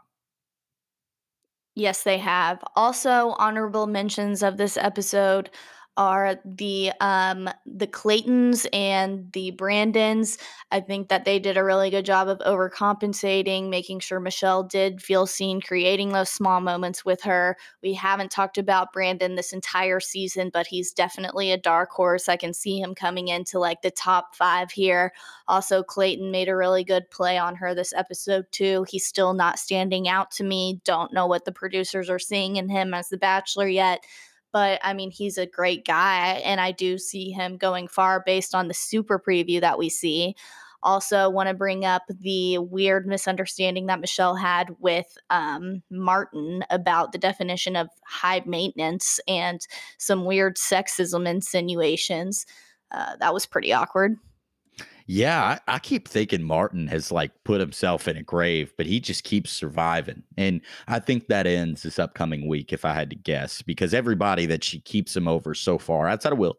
[1.75, 2.63] Yes, they have.
[2.77, 5.49] Also, honorable mentions of this episode
[5.97, 10.37] are the um the Claytons and the Brandons.
[10.71, 15.01] I think that they did a really good job of overcompensating, making sure Michelle did
[15.01, 17.57] feel seen, creating those small moments with her.
[17.81, 22.27] We haven't talked about Brandon this entire season, but he's definitely a dark horse.
[22.27, 25.13] I can see him coming into like the top 5 here.
[25.47, 28.85] Also, Clayton made a really good play on her this episode too.
[28.89, 30.81] He's still not standing out to me.
[30.83, 34.03] Don't know what the producers are seeing in him as the bachelor yet
[34.55, 38.55] but I mean, he's a great guy, and I do see him going far based
[38.55, 40.33] on the super preview that we see.
[40.81, 47.11] Also, want to bring up the weird misunderstanding that Michelle had with um, Martin about
[47.11, 49.59] the definition of high maintenance and
[49.97, 52.45] some weird sexism insinuations.
[52.91, 54.15] Uh, that was pretty awkward.
[55.07, 58.99] Yeah, I, I keep thinking Martin has like put himself in a grave, but he
[58.99, 60.23] just keeps surviving.
[60.35, 64.47] And I think that ends this upcoming week, if I had to guess, because everybody
[64.47, 66.57] that she keeps him over so far, outside of Will,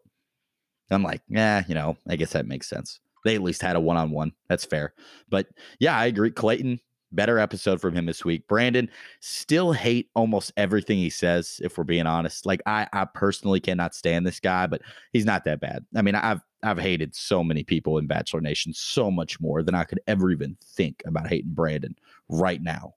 [0.89, 3.01] I'm like, yeah, you know, I guess that makes sense.
[3.25, 4.31] They at least had a one on one.
[4.47, 4.93] That's fair.
[5.27, 5.47] But
[5.79, 6.31] yeah, I agree.
[6.31, 6.79] Clayton,
[7.11, 8.47] better episode from him this week.
[8.47, 8.89] Brandon,
[9.19, 12.45] still hate almost everything he says, if we're being honest.
[12.45, 14.81] Like I, I personally cannot stand this guy, but
[15.13, 15.85] he's not that bad.
[15.95, 19.75] I mean, I've I've hated so many people in Bachelor Nation so much more than
[19.75, 21.95] I could ever even think about hating Brandon
[22.29, 22.95] right now.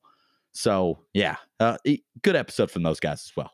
[0.53, 1.79] So yeah, uh,
[2.23, 3.53] good episode from those guys as well.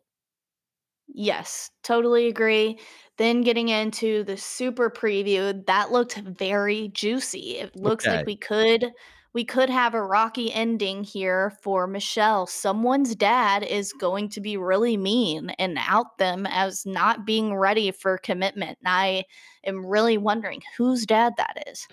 [1.08, 2.78] Yes, totally agree.
[3.16, 7.58] Then getting into the super preview, that looked very juicy.
[7.58, 8.16] It looks Okay.
[8.16, 8.92] like we could
[9.36, 12.46] we could have a rocky ending here for Michelle.
[12.46, 17.90] Someone's dad is going to be really mean and out them as not being ready
[17.90, 18.78] for commitment.
[18.78, 19.24] And I
[19.62, 21.86] am really wondering whose dad that is.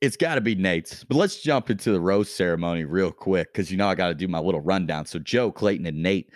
[0.00, 1.04] It's got to be Nate's.
[1.04, 4.14] But let's jump into the rose ceremony real quick because you know I got to
[4.16, 5.06] do my little rundown.
[5.06, 6.28] So Joe, Clayton, and Nate,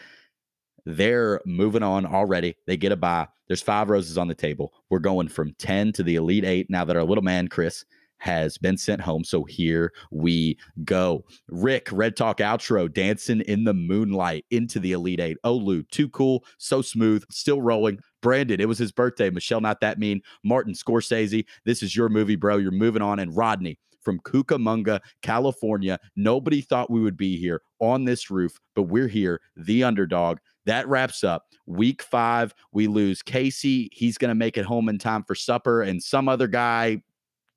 [0.87, 2.55] they're moving on already.
[2.69, 3.27] They get a bye.
[3.49, 4.73] There's five roses on the table.
[4.89, 7.85] We're going from 10 to the Elite Eight now that our little man, Chris,
[8.23, 9.25] has been sent home.
[9.25, 11.25] So here we go.
[11.49, 15.39] Rick, Red Talk outro, dancing in the moonlight into the Elite Eight.
[15.43, 17.99] Oh, Olu, too cool, so smooth, still rolling.
[18.21, 19.29] Brandon, it was his birthday.
[19.29, 20.23] Michelle, not that mean.
[20.45, 22.59] Martin Scorsese, this is your movie, bro.
[22.59, 23.19] You're moving on.
[23.19, 25.99] And Rodney from Cucamonga, California.
[26.15, 30.39] Nobody thought we would be here on this roof, but we're here, the underdog.
[30.65, 32.55] That wraps up week five.
[32.71, 33.89] We lose Casey.
[33.93, 35.83] He's going to make it home in time for supper.
[35.83, 37.03] And some other guy,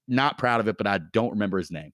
[0.08, 1.92] not proud of it, but I don't remember his name.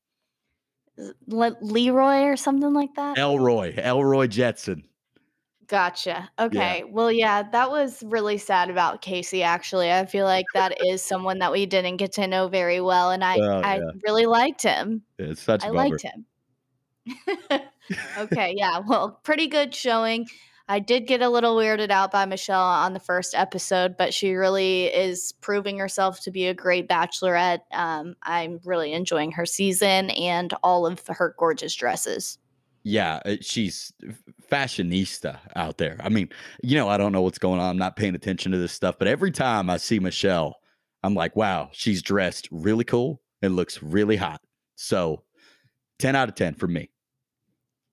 [1.28, 3.18] Le- Leroy or something like that.
[3.18, 4.84] Elroy, Elroy Jetson.
[5.68, 6.30] Gotcha.
[6.38, 6.84] Okay.
[6.84, 9.90] Well, yeah, that was really sad about Casey, actually.
[9.92, 13.12] I feel like that is someone that we didn't get to know very well.
[13.12, 13.92] And I, Oh, I yeah.
[14.06, 15.02] really liked him.
[15.18, 16.26] It's such a I liked him.
[18.18, 18.54] okay.
[18.58, 18.80] Yeah.
[18.86, 20.28] Well, pretty good showing.
[20.72, 24.36] I did get a little weirded out by Michelle on the first episode, but she
[24.36, 27.60] really is proving herself to be a great bachelorette.
[27.74, 32.38] Um, I'm really enjoying her season and all of her gorgeous dresses.
[32.84, 33.92] Yeah, uh, she's
[34.50, 35.98] fashionista out there.
[36.00, 36.30] I mean,
[36.64, 37.72] you know, I don't know what's going on.
[37.72, 40.56] I'm not paying attention to this stuff, but every time I see Michelle,
[41.04, 44.40] I'm like, wow, she's dressed really cool and looks really hot.
[44.76, 45.24] So
[46.00, 46.92] 10 out of 10 for me.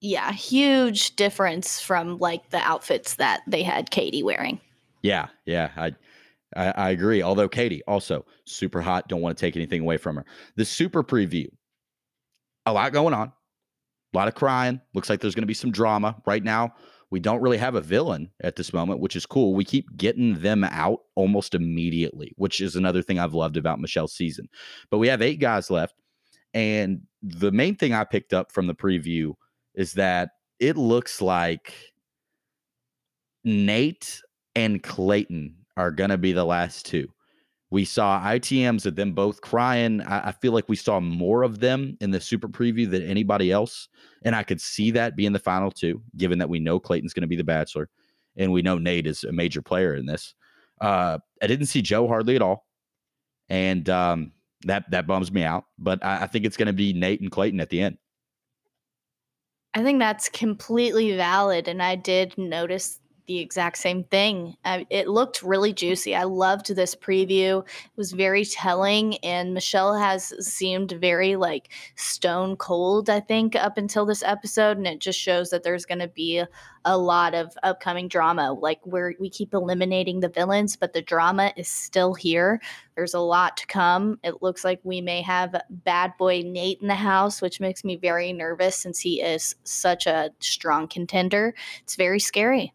[0.01, 4.61] Yeah, huge difference from like the outfits that they had Katie wearing.
[5.03, 5.93] Yeah, yeah, I,
[6.57, 7.23] I I agree.
[7.23, 9.09] Although Katie also super hot.
[9.09, 10.25] Don't want to take anything away from her.
[10.57, 11.49] The super preview,
[12.67, 13.33] a lot going on,
[14.15, 14.81] a lot of crying.
[14.95, 16.75] Looks like there's going to be some drama right now.
[17.11, 19.55] We don't really have a villain at this moment, which is cool.
[19.55, 24.15] We keep getting them out almost immediately, which is another thing I've loved about Michelle's
[24.15, 24.49] season.
[24.91, 25.95] But we have eight guys left,
[26.55, 29.35] and the main thing I picked up from the preview
[29.79, 31.73] is that it looks like
[33.45, 34.21] Nate
[34.57, 37.07] and Clayton are going to be the last two.
[37.71, 40.01] We saw ITMs of them both crying.
[40.03, 43.53] I, I feel like we saw more of them in the super preview than anybody
[43.53, 43.89] else.
[44.25, 47.23] And I could see that being the final two, given that we know Clayton's going
[47.23, 47.89] to be the bachelor
[48.37, 50.35] and we know Nate is a major player in this.
[50.81, 52.67] Uh, I didn't see Joe hardly at all.
[53.49, 54.33] And um,
[54.65, 55.67] that that bums me out.
[55.79, 57.99] But I, I think it's going to be Nate and Clayton at the end.
[59.75, 61.69] I think that's completely valid.
[61.69, 64.57] And I did notice the exact same thing.
[64.65, 66.17] I, it looked really juicy.
[66.17, 67.63] I loved this preview.
[67.63, 69.19] It was very telling.
[69.19, 74.79] And Michelle has seemed very like stone cold, I think, up until this episode.
[74.79, 76.49] And it just shows that there's going to be a,
[76.87, 78.53] a lot of upcoming drama.
[78.53, 82.61] Like where we keep eliminating the villains, but the drama is still here.
[82.97, 84.19] There's a lot to come.
[84.25, 87.97] It looks like we may have bad boy Nate in the house, which makes me
[87.97, 91.55] very nervous since he is such a strong contender.
[91.83, 92.73] It's very scary.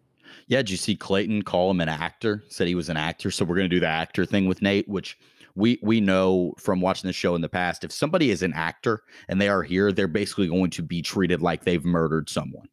[0.48, 2.44] Yeah, did you see Clayton call him an actor?
[2.50, 3.32] Said he was an actor.
[3.32, 5.18] So we're going to do the actor thing with Nate, which
[5.56, 7.84] we we know from watching the show in the past.
[7.84, 11.42] If somebody is an actor and they are here, they're basically going to be treated
[11.42, 12.68] like they've murdered someone.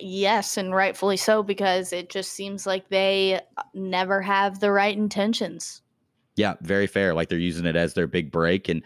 [0.00, 4.96] Yes, and rightfully so, because it just seems like they uh, never have the right
[4.96, 5.82] intentions.
[6.36, 7.12] Yeah, very fair.
[7.12, 8.82] Like they're using it as their big break, and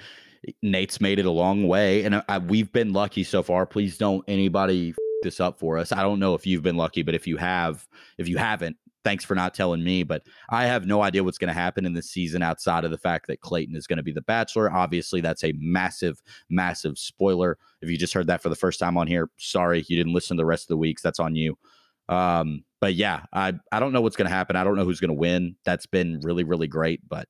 [0.62, 3.66] Nate's made it a long way, and I, we've been lucky so far.
[3.66, 4.94] Please don't anybody
[5.26, 5.92] this up for us.
[5.92, 9.24] I don't know if you've been lucky, but if you have, if you haven't, thanks
[9.24, 10.02] for not telling me.
[10.02, 12.98] But I have no idea what's going to happen in this season outside of the
[12.98, 14.72] fact that Clayton is going to be the Bachelor.
[14.72, 17.58] Obviously, that's a massive, massive spoiler.
[17.82, 20.36] If you just heard that for the first time on here, sorry you didn't listen
[20.36, 21.02] to the rest of the weeks.
[21.02, 21.58] That's on you.
[22.08, 24.56] Um, but yeah, I I don't know what's going to happen.
[24.56, 25.56] I don't know who's going to win.
[25.64, 27.28] That's been really, really great, but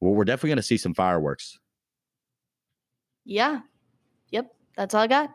[0.00, 1.58] well, we're definitely going to see some fireworks.
[3.24, 3.60] Yeah.
[4.30, 4.52] Yep.
[4.76, 5.30] That's all I got.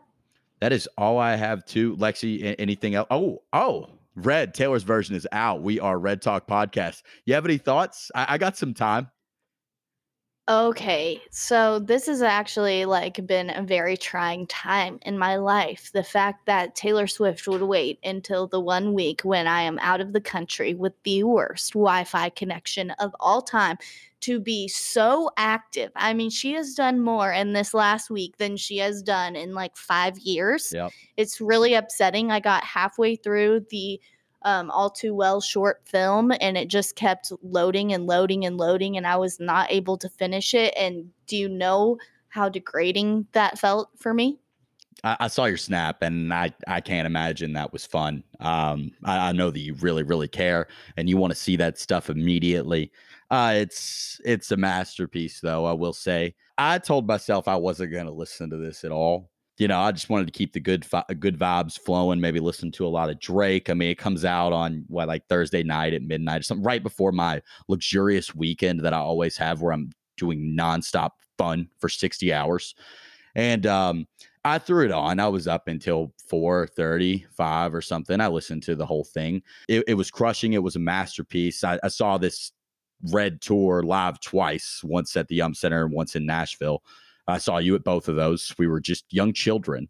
[0.60, 2.54] That is all I have to Lexi.
[2.58, 3.06] Anything else?
[3.10, 5.62] Oh, oh, Red Taylor's version is out.
[5.62, 7.02] We are Red Talk Podcast.
[7.26, 8.10] You have any thoughts?
[8.14, 9.10] I, I got some time.
[10.48, 15.90] Okay, so this has actually like been a very trying time in my life.
[15.92, 20.00] The fact that Taylor Swift would wait until the one week when I am out
[20.00, 23.76] of the country with the worst Wi-Fi connection of all time
[24.26, 25.92] to be so active.
[25.94, 29.54] I mean, she has done more in this last week than she has done in
[29.54, 30.72] like 5 years.
[30.74, 30.90] Yep.
[31.16, 32.32] It's really upsetting.
[32.32, 34.00] I got halfway through the
[34.42, 38.96] um, all too well short film and it just kept loading and loading and loading
[38.96, 41.96] and i was not able to finish it and do you know
[42.28, 44.38] how degrading that felt for me
[45.04, 48.22] I, I saw your snap, and I I can't imagine that was fun.
[48.40, 51.78] Um, I, I know that you really, really care, and you want to see that
[51.78, 52.90] stuff immediately.
[53.30, 55.64] Uh, it's it's a masterpiece, though.
[55.64, 56.34] I will say.
[56.58, 59.30] I told myself I wasn't going to listen to this at all.
[59.58, 62.20] You know, I just wanted to keep the good fi- good vibes flowing.
[62.20, 63.68] Maybe listen to a lot of Drake.
[63.68, 66.82] I mean, it comes out on what like Thursday night at midnight, or something right
[66.82, 72.32] before my luxurious weekend that I always have, where I'm doing nonstop fun for sixty
[72.32, 72.74] hours.
[73.34, 74.06] And um,
[74.46, 75.18] I threw it on.
[75.18, 78.20] I was up until 4:35 or something.
[78.20, 79.42] I listened to the whole thing.
[79.68, 80.52] It, it was crushing.
[80.52, 81.64] It was a masterpiece.
[81.64, 82.52] I, I, saw this
[83.12, 86.82] Red tour live twice, once at the Yum Center and once in Nashville.
[87.28, 88.54] I saw you at both of those.
[88.58, 89.88] We were just young children.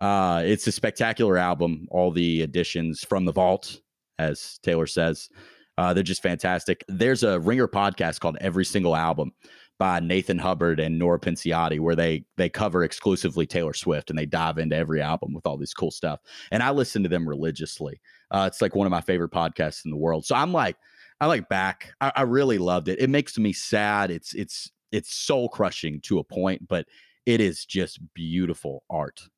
[0.00, 1.88] Uh, it's a spectacular album.
[1.90, 3.80] All the additions from the vault,
[4.18, 5.28] as Taylor says,
[5.76, 6.84] uh, they're just fantastic.
[6.88, 9.32] There's a Ringer podcast called Every Single Album
[9.78, 14.26] by Nathan Hubbard and Nora Princiotti, where they they cover exclusively Taylor Swift and they
[14.26, 16.20] dive into every album with all this cool stuff.
[16.50, 18.00] And I listen to them religiously.
[18.30, 20.26] Uh, it's like one of my favorite podcasts in the world.
[20.26, 20.76] So I'm like,
[21.20, 21.92] I like back.
[22.00, 23.00] I, I really loved it.
[23.00, 24.10] It makes me sad.
[24.10, 26.86] It's it's it's soul crushing to a point, but
[27.26, 29.28] it is just beautiful art.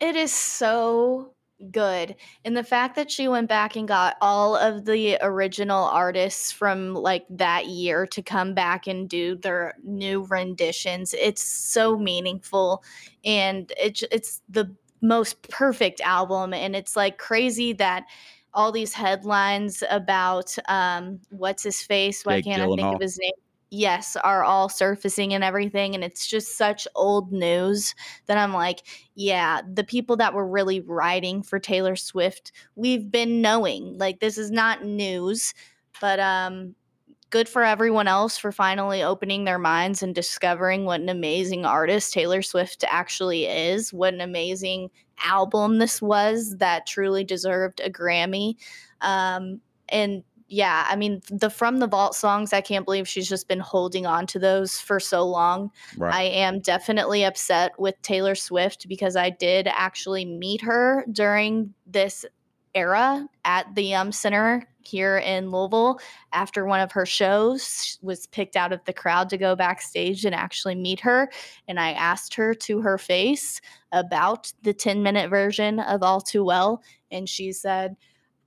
[0.00, 1.34] It is so
[1.70, 2.16] good.
[2.44, 6.94] And the fact that she went back and got all of the original artists from
[6.94, 12.82] like that year to come back and do their new renditions, it's so meaningful
[13.24, 18.04] and it's it's the most perfect album and it's like crazy that
[18.54, 22.72] all these headlines about um what's his face why Jake can't Gyllenhaal.
[22.72, 23.32] I think of his name
[23.72, 25.94] yes, are all surfacing and everything.
[25.94, 27.94] And it's just such old news
[28.26, 28.82] that I'm like,
[29.14, 33.96] yeah, the people that were really writing for Taylor Swift, we've been knowing.
[33.96, 35.54] Like, this is not news,
[36.02, 36.74] but um,
[37.32, 42.12] good for everyone else for finally opening their minds and discovering what an amazing artist
[42.12, 43.90] Taylor Swift actually is.
[43.90, 44.90] What an amazing
[45.24, 48.56] album this was that truly deserved a Grammy.
[49.00, 53.48] Um, and yeah, I mean the from the vault songs, I can't believe she's just
[53.48, 55.70] been holding on to those for so long.
[55.96, 56.14] Right.
[56.14, 62.26] I am definitely upset with Taylor Swift because I did actually meet her during this
[62.74, 66.00] era at the Yum Center here in Louisville
[66.32, 70.34] after one of her shows was picked out of the crowd to go backstage and
[70.34, 71.30] actually meet her
[71.68, 73.60] and I asked her to her face
[73.92, 77.96] about the 10 minute version of All Too Well and she said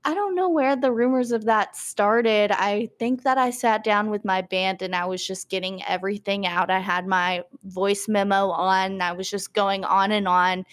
[0.07, 2.51] I don't know where the rumors of that started.
[2.51, 6.45] I think that I sat down with my band and I was just getting everything
[6.45, 6.69] out.
[6.69, 10.63] I had my voice memo on, I was just going on and on.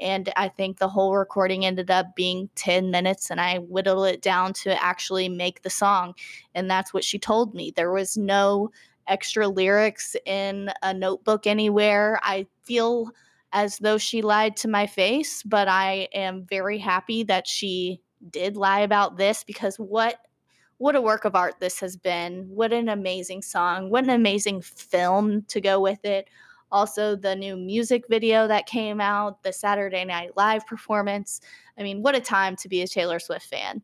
[0.00, 4.22] And I think the whole recording ended up being 10 minutes, and I whittled it
[4.22, 6.14] down to actually make the song.
[6.54, 7.72] And that's what she told me.
[7.74, 8.70] There was no
[9.06, 12.18] extra lyrics in a notebook anywhere.
[12.22, 13.10] I feel
[13.52, 18.56] as though she lied to my face, but I am very happy that she did
[18.56, 20.20] lie about this because what
[20.78, 22.46] what a work of art this has been.
[22.48, 23.90] What an amazing song.
[23.90, 26.26] What an amazing film to go with it.
[26.72, 31.40] Also, the new music video that came out, the Saturday Night Live performance.
[31.78, 33.82] I mean, what a time to be a Taylor Swift fan.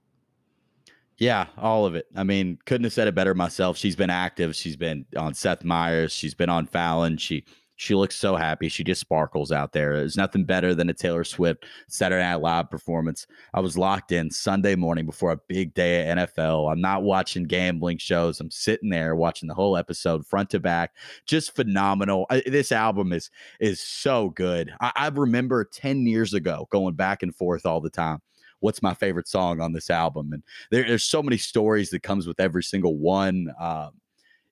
[1.19, 2.07] Yeah, all of it.
[2.15, 3.79] I mean, couldn't have said it better myself.
[3.79, 4.55] She's been active.
[4.55, 6.13] She's been on Seth Meyers.
[6.13, 7.17] She's been on Fallon.
[7.17, 7.45] She
[7.77, 8.69] she looks so happy.
[8.69, 9.97] She just sparkles out there.
[9.97, 13.27] There's nothing better than a Taylor Swift Saturday Night Live performance.
[13.53, 16.73] I was locked in Sunday morning before a big day at NFL.
[16.73, 18.41] I'm not watching gambling shows.
[18.41, 20.95] I'm sitting there watching the whole episode front to back.
[21.27, 22.27] Just phenomenal.
[22.31, 24.73] I, this album is is so good.
[24.81, 28.21] I, I remember 10 years ago going back and forth all the time
[28.61, 32.27] what's my favorite song on this album and there, there's so many stories that comes
[32.27, 33.91] with every single one um,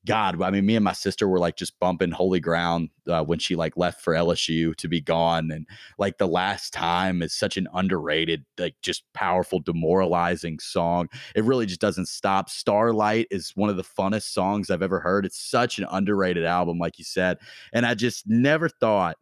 [0.06, 3.38] God, I mean, me and my sister were like just bumping holy ground uh, when
[3.38, 5.50] she like left for LSU to be gone.
[5.50, 5.66] And
[5.98, 11.08] like the last time is such an underrated, like just powerful, demoralizing song.
[11.34, 12.50] It really just doesn't stop.
[12.50, 15.24] Starlight is one of the funnest songs I've ever heard.
[15.24, 17.38] It's such an underrated album, like you said.
[17.72, 19.16] And I just never thought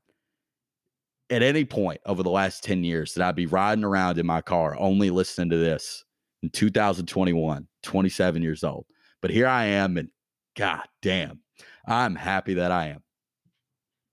[1.31, 4.41] at any point over the last 10 years that I'd be riding around in my
[4.41, 6.05] car only listening to this
[6.43, 8.87] in 2021, 27 years old.
[9.21, 10.09] But here I am and
[10.57, 11.41] God damn.
[11.87, 13.03] I'm happy that I am.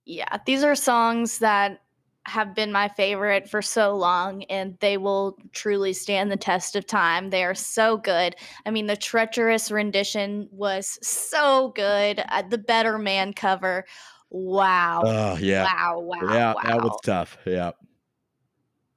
[0.06, 1.82] Yeah, these are songs that
[2.26, 6.86] have been my favorite for so long and they will truly stand the test of
[6.86, 7.30] time.
[7.30, 8.36] They are so good.
[8.66, 12.24] I mean, the treacherous rendition was so good.
[12.30, 13.86] Uh, the Better Man cover.
[14.30, 15.04] Wow.
[15.06, 15.64] Oh, yeah.
[15.64, 16.00] Wow.
[16.00, 16.34] Wow.
[16.34, 16.62] Yeah, wow.
[16.64, 17.38] that was tough.
[17.46, 17.72] Yeah.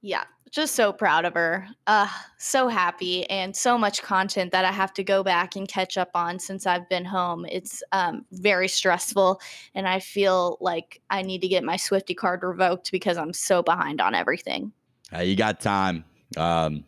[0.01, 1.67] Yeah just so proud of her.
[1.87, 5.97] Uh, so happy and so much content that I have to go back and catch
[5.97, 7.45] up on since I've been home.
[7.49, 9.41] It's um, very stressful,
[9.73, 13.63] and I feel like I need to get my Swifty card revoked because I'm so
[13.63, 14.71] behind on everything.
[15.19, 16.05] You got time.
[16.37, 16.85] Um,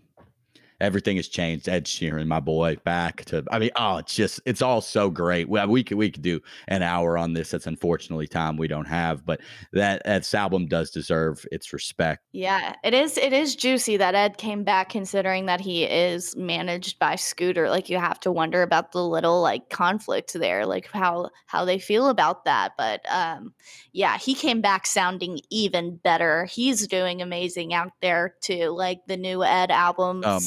[0.85, 1.67] everything has changed.
[1.67, 5.49] Ed Sheeran, my boy, back to I mean, oh, it's just it's all so great.
[5.49, 7.51] Well, we could we could do an hour on this.
[7.51, 9.41] That's unfortunately time we don't have, but
[9.73, 12.23] that that album does deserve its respect.
[12.31, 16.99] Yeah, it is it is juicy that Ed came back considering that he is managed
[16.99, 17.69] by Scooter.
[17.69, 21.79] Like you have to wonder about the little like conflict there, like how how they
[21.79, 22.73] feel about that.
[22.77, 23.53] But um
[23.91, 26.45] yeah, he came back sounding even better.
[26.45, 28.69] He's doing amazing out there too.
[28.69, 30.39] Like the new Ed album Oh,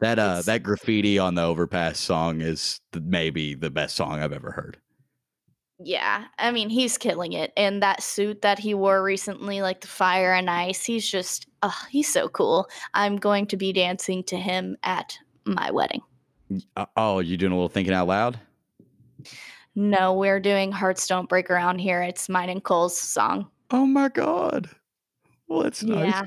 [0.00, 4.32] That uh It's- that graffiti on the overpass song is maybe the best song I've
[4.32, 4.78] ever heard.
[5.84, 7.52] Yeah, I mean, he's killing it.
[7.56, 11.76] And that suit that he wore recently, like the fire and ice, he's just, oh,
[11.90, 12.68] he's so cool.
[12.94, 16.00] I'm going to be dancing to him at my wedding.
[16.76, 18.38] Uh, oh, you doing a little thinking out loud?
[19.74, 22.02] No, we're doing Hearts Don't Break Around here.
[22.02, 23.48] It's mine and Cole's song.
[23.72, 24.68] Oh my god.
[25.48, 26.12] Well, that's nice.
[26.12, 26.22] Yeah.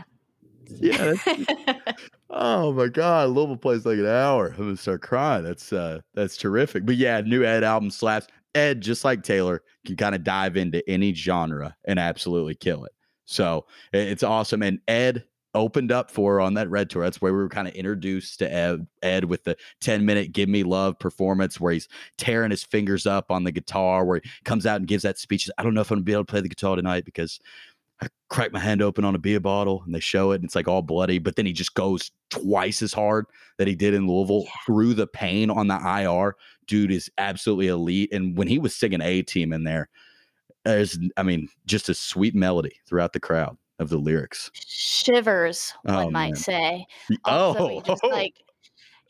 [0.70, 1.14] Yeah.
[2.30, 4.48] oh my god, Louisville plays like an hour.
[4.50, 5.44] I'm gonna start crying.
[5.44, 6.86] That's uh that's terrific.
[6.86, 8.28] But yeah, new Ed album slaps.
[8.54, 12.94] Ed, just like Taylor, can kind of dive into any genre and absolutely kill it.
[13.26, 14.64] So it's awesome.
[14.64, 17.04] And Ed opened up for her on that red tour.
[17.04, 20.50] That's where we were kind of introduced to Ed, Ed with the 10 minute Give
[20.50, 21.88] Me Love performance where he's
[22.18, 25.50] tearing his fingers up on the guitar, where he comes out and gives that speech.
[25.58, 27.40] I don't know if I'm gonna be able to play the guitar tonight because
[28.02, 30.56] I cracked my hand open on a beer bottle and they show it and it's
[30.56, 33.26] like all bloody, but then he just goes twice as hard
[33.58, 34.52] that he did in Louisville Yeah.
[34.66, 36.36] through the pain on the IR.
[36.68, 38.12] Dude is absolutely elite.
[38.12, 39.90] And when he was singing A team in there,
[40.66, 44.50] there's, I mean, just a sweet melody throughout the crowd of the lyrics.
[44.54, 46.36] Shivers, one Oh, might man.
[46.36, 46.86] say.
[47.24, 48.34] Also, he oh, just oh, like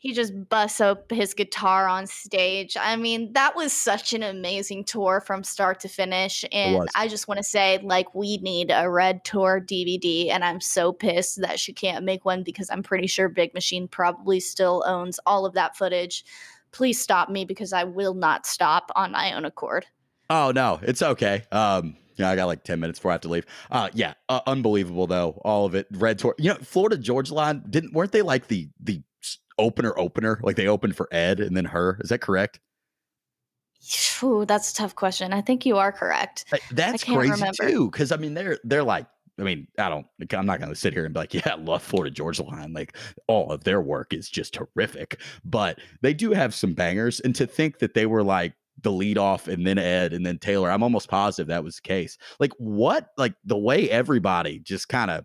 [0.06, 2.76] he just busts up his guitar on stage.
[2.78, 6.44] I mean, that was such an amazing tour from start to finish.
[6.52, 6.88] And.
[6.94, 10.30] I just want to say, like, we need a red tour DVD.
[10.30, 13.88] And I'm so pissed that she can't make one because I'm pretty sure Big Machine
[13.88, 16.24] probably still owns all of that footage.
[16.70, 19.86] Please stop me because I will not stop on my own accord.
[20.30, 21.42] Oh no, it's okay.
[21.50, 23.46] Um, yeah, I got like ten minutes before I have to leave.
[23.70, 25.86] Uh, yeah, uh, unbelievable though, all of it.
[25.92, 29.02] Red tour, you know, Florida Georgia line didn't weren't they like the the
[29.58, 30.40] opener opener?
[30.42, 31.98] Like they opened for Ed and then her.
[32.00, 32.60] Is that correct?
[34.22, 35.32] Ooh, that's a tough question.
[35.32, 36.46] I think you are correct.
[36.70, 37.68] That's crazy remember.
[37.68, 37.90] too.
[37.90, 39.06] Because I mean, they're they're like,
[39.38, 40.06] I mean, I don't.
[40.32, 42.72] I'm not going to sit here and be like, yeah, I love Florida Georgia Line.
[42.72, 42.96] Like
[43.26, 45.20] all of their work is just terrific.
[45.44, 49.16] But they do have some bangers, and to think that they were like the lead
[49.16, 52.18] off and then Ed and then Taylor, I'm almost positive that was the case.
[52.38, 53.08] Like what?
[53.16, 55.24] Like the way everybody just kind of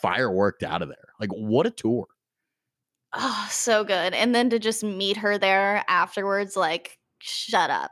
[0.00, 1.12] fireworked out of there.
[1.20, 2.06] Like what a tour.
[3.14, 4.12] Oh, so good.
[4.14, 7.90] And then to just meet her there afterwards, like, shut up.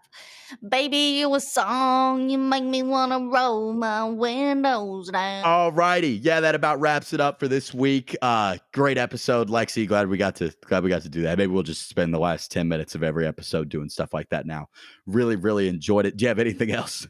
[0.68, 5.44] Baby, you a song, you make me wanna roll my windows down.
[5.44, 6.10] All righty.
[6.22, 8.16] Yeah, that about wraps it up for this week.
[8.22, 9.88] Uh great episode, Lexi.
[9.88, 11.36] Glad we got to glad we got to do that.
[11.38, 14.46] Maybe we'll just spend the last 10 minutes of every episode doing stuff like that
[14.46, 14.68] now.
[15.06, 16.16] Really, really enjoyed it.
[16.16, 17.08] Do you have anything else?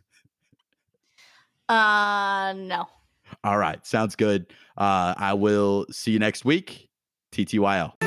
[1.68, 2.86] Uh, no.
[3.44, 3.84] All right.
[3.86, 4.46] Sounds good.
[4.78, 6.85] Uh I will see you next week.
[7.36, 8.05] TTYL.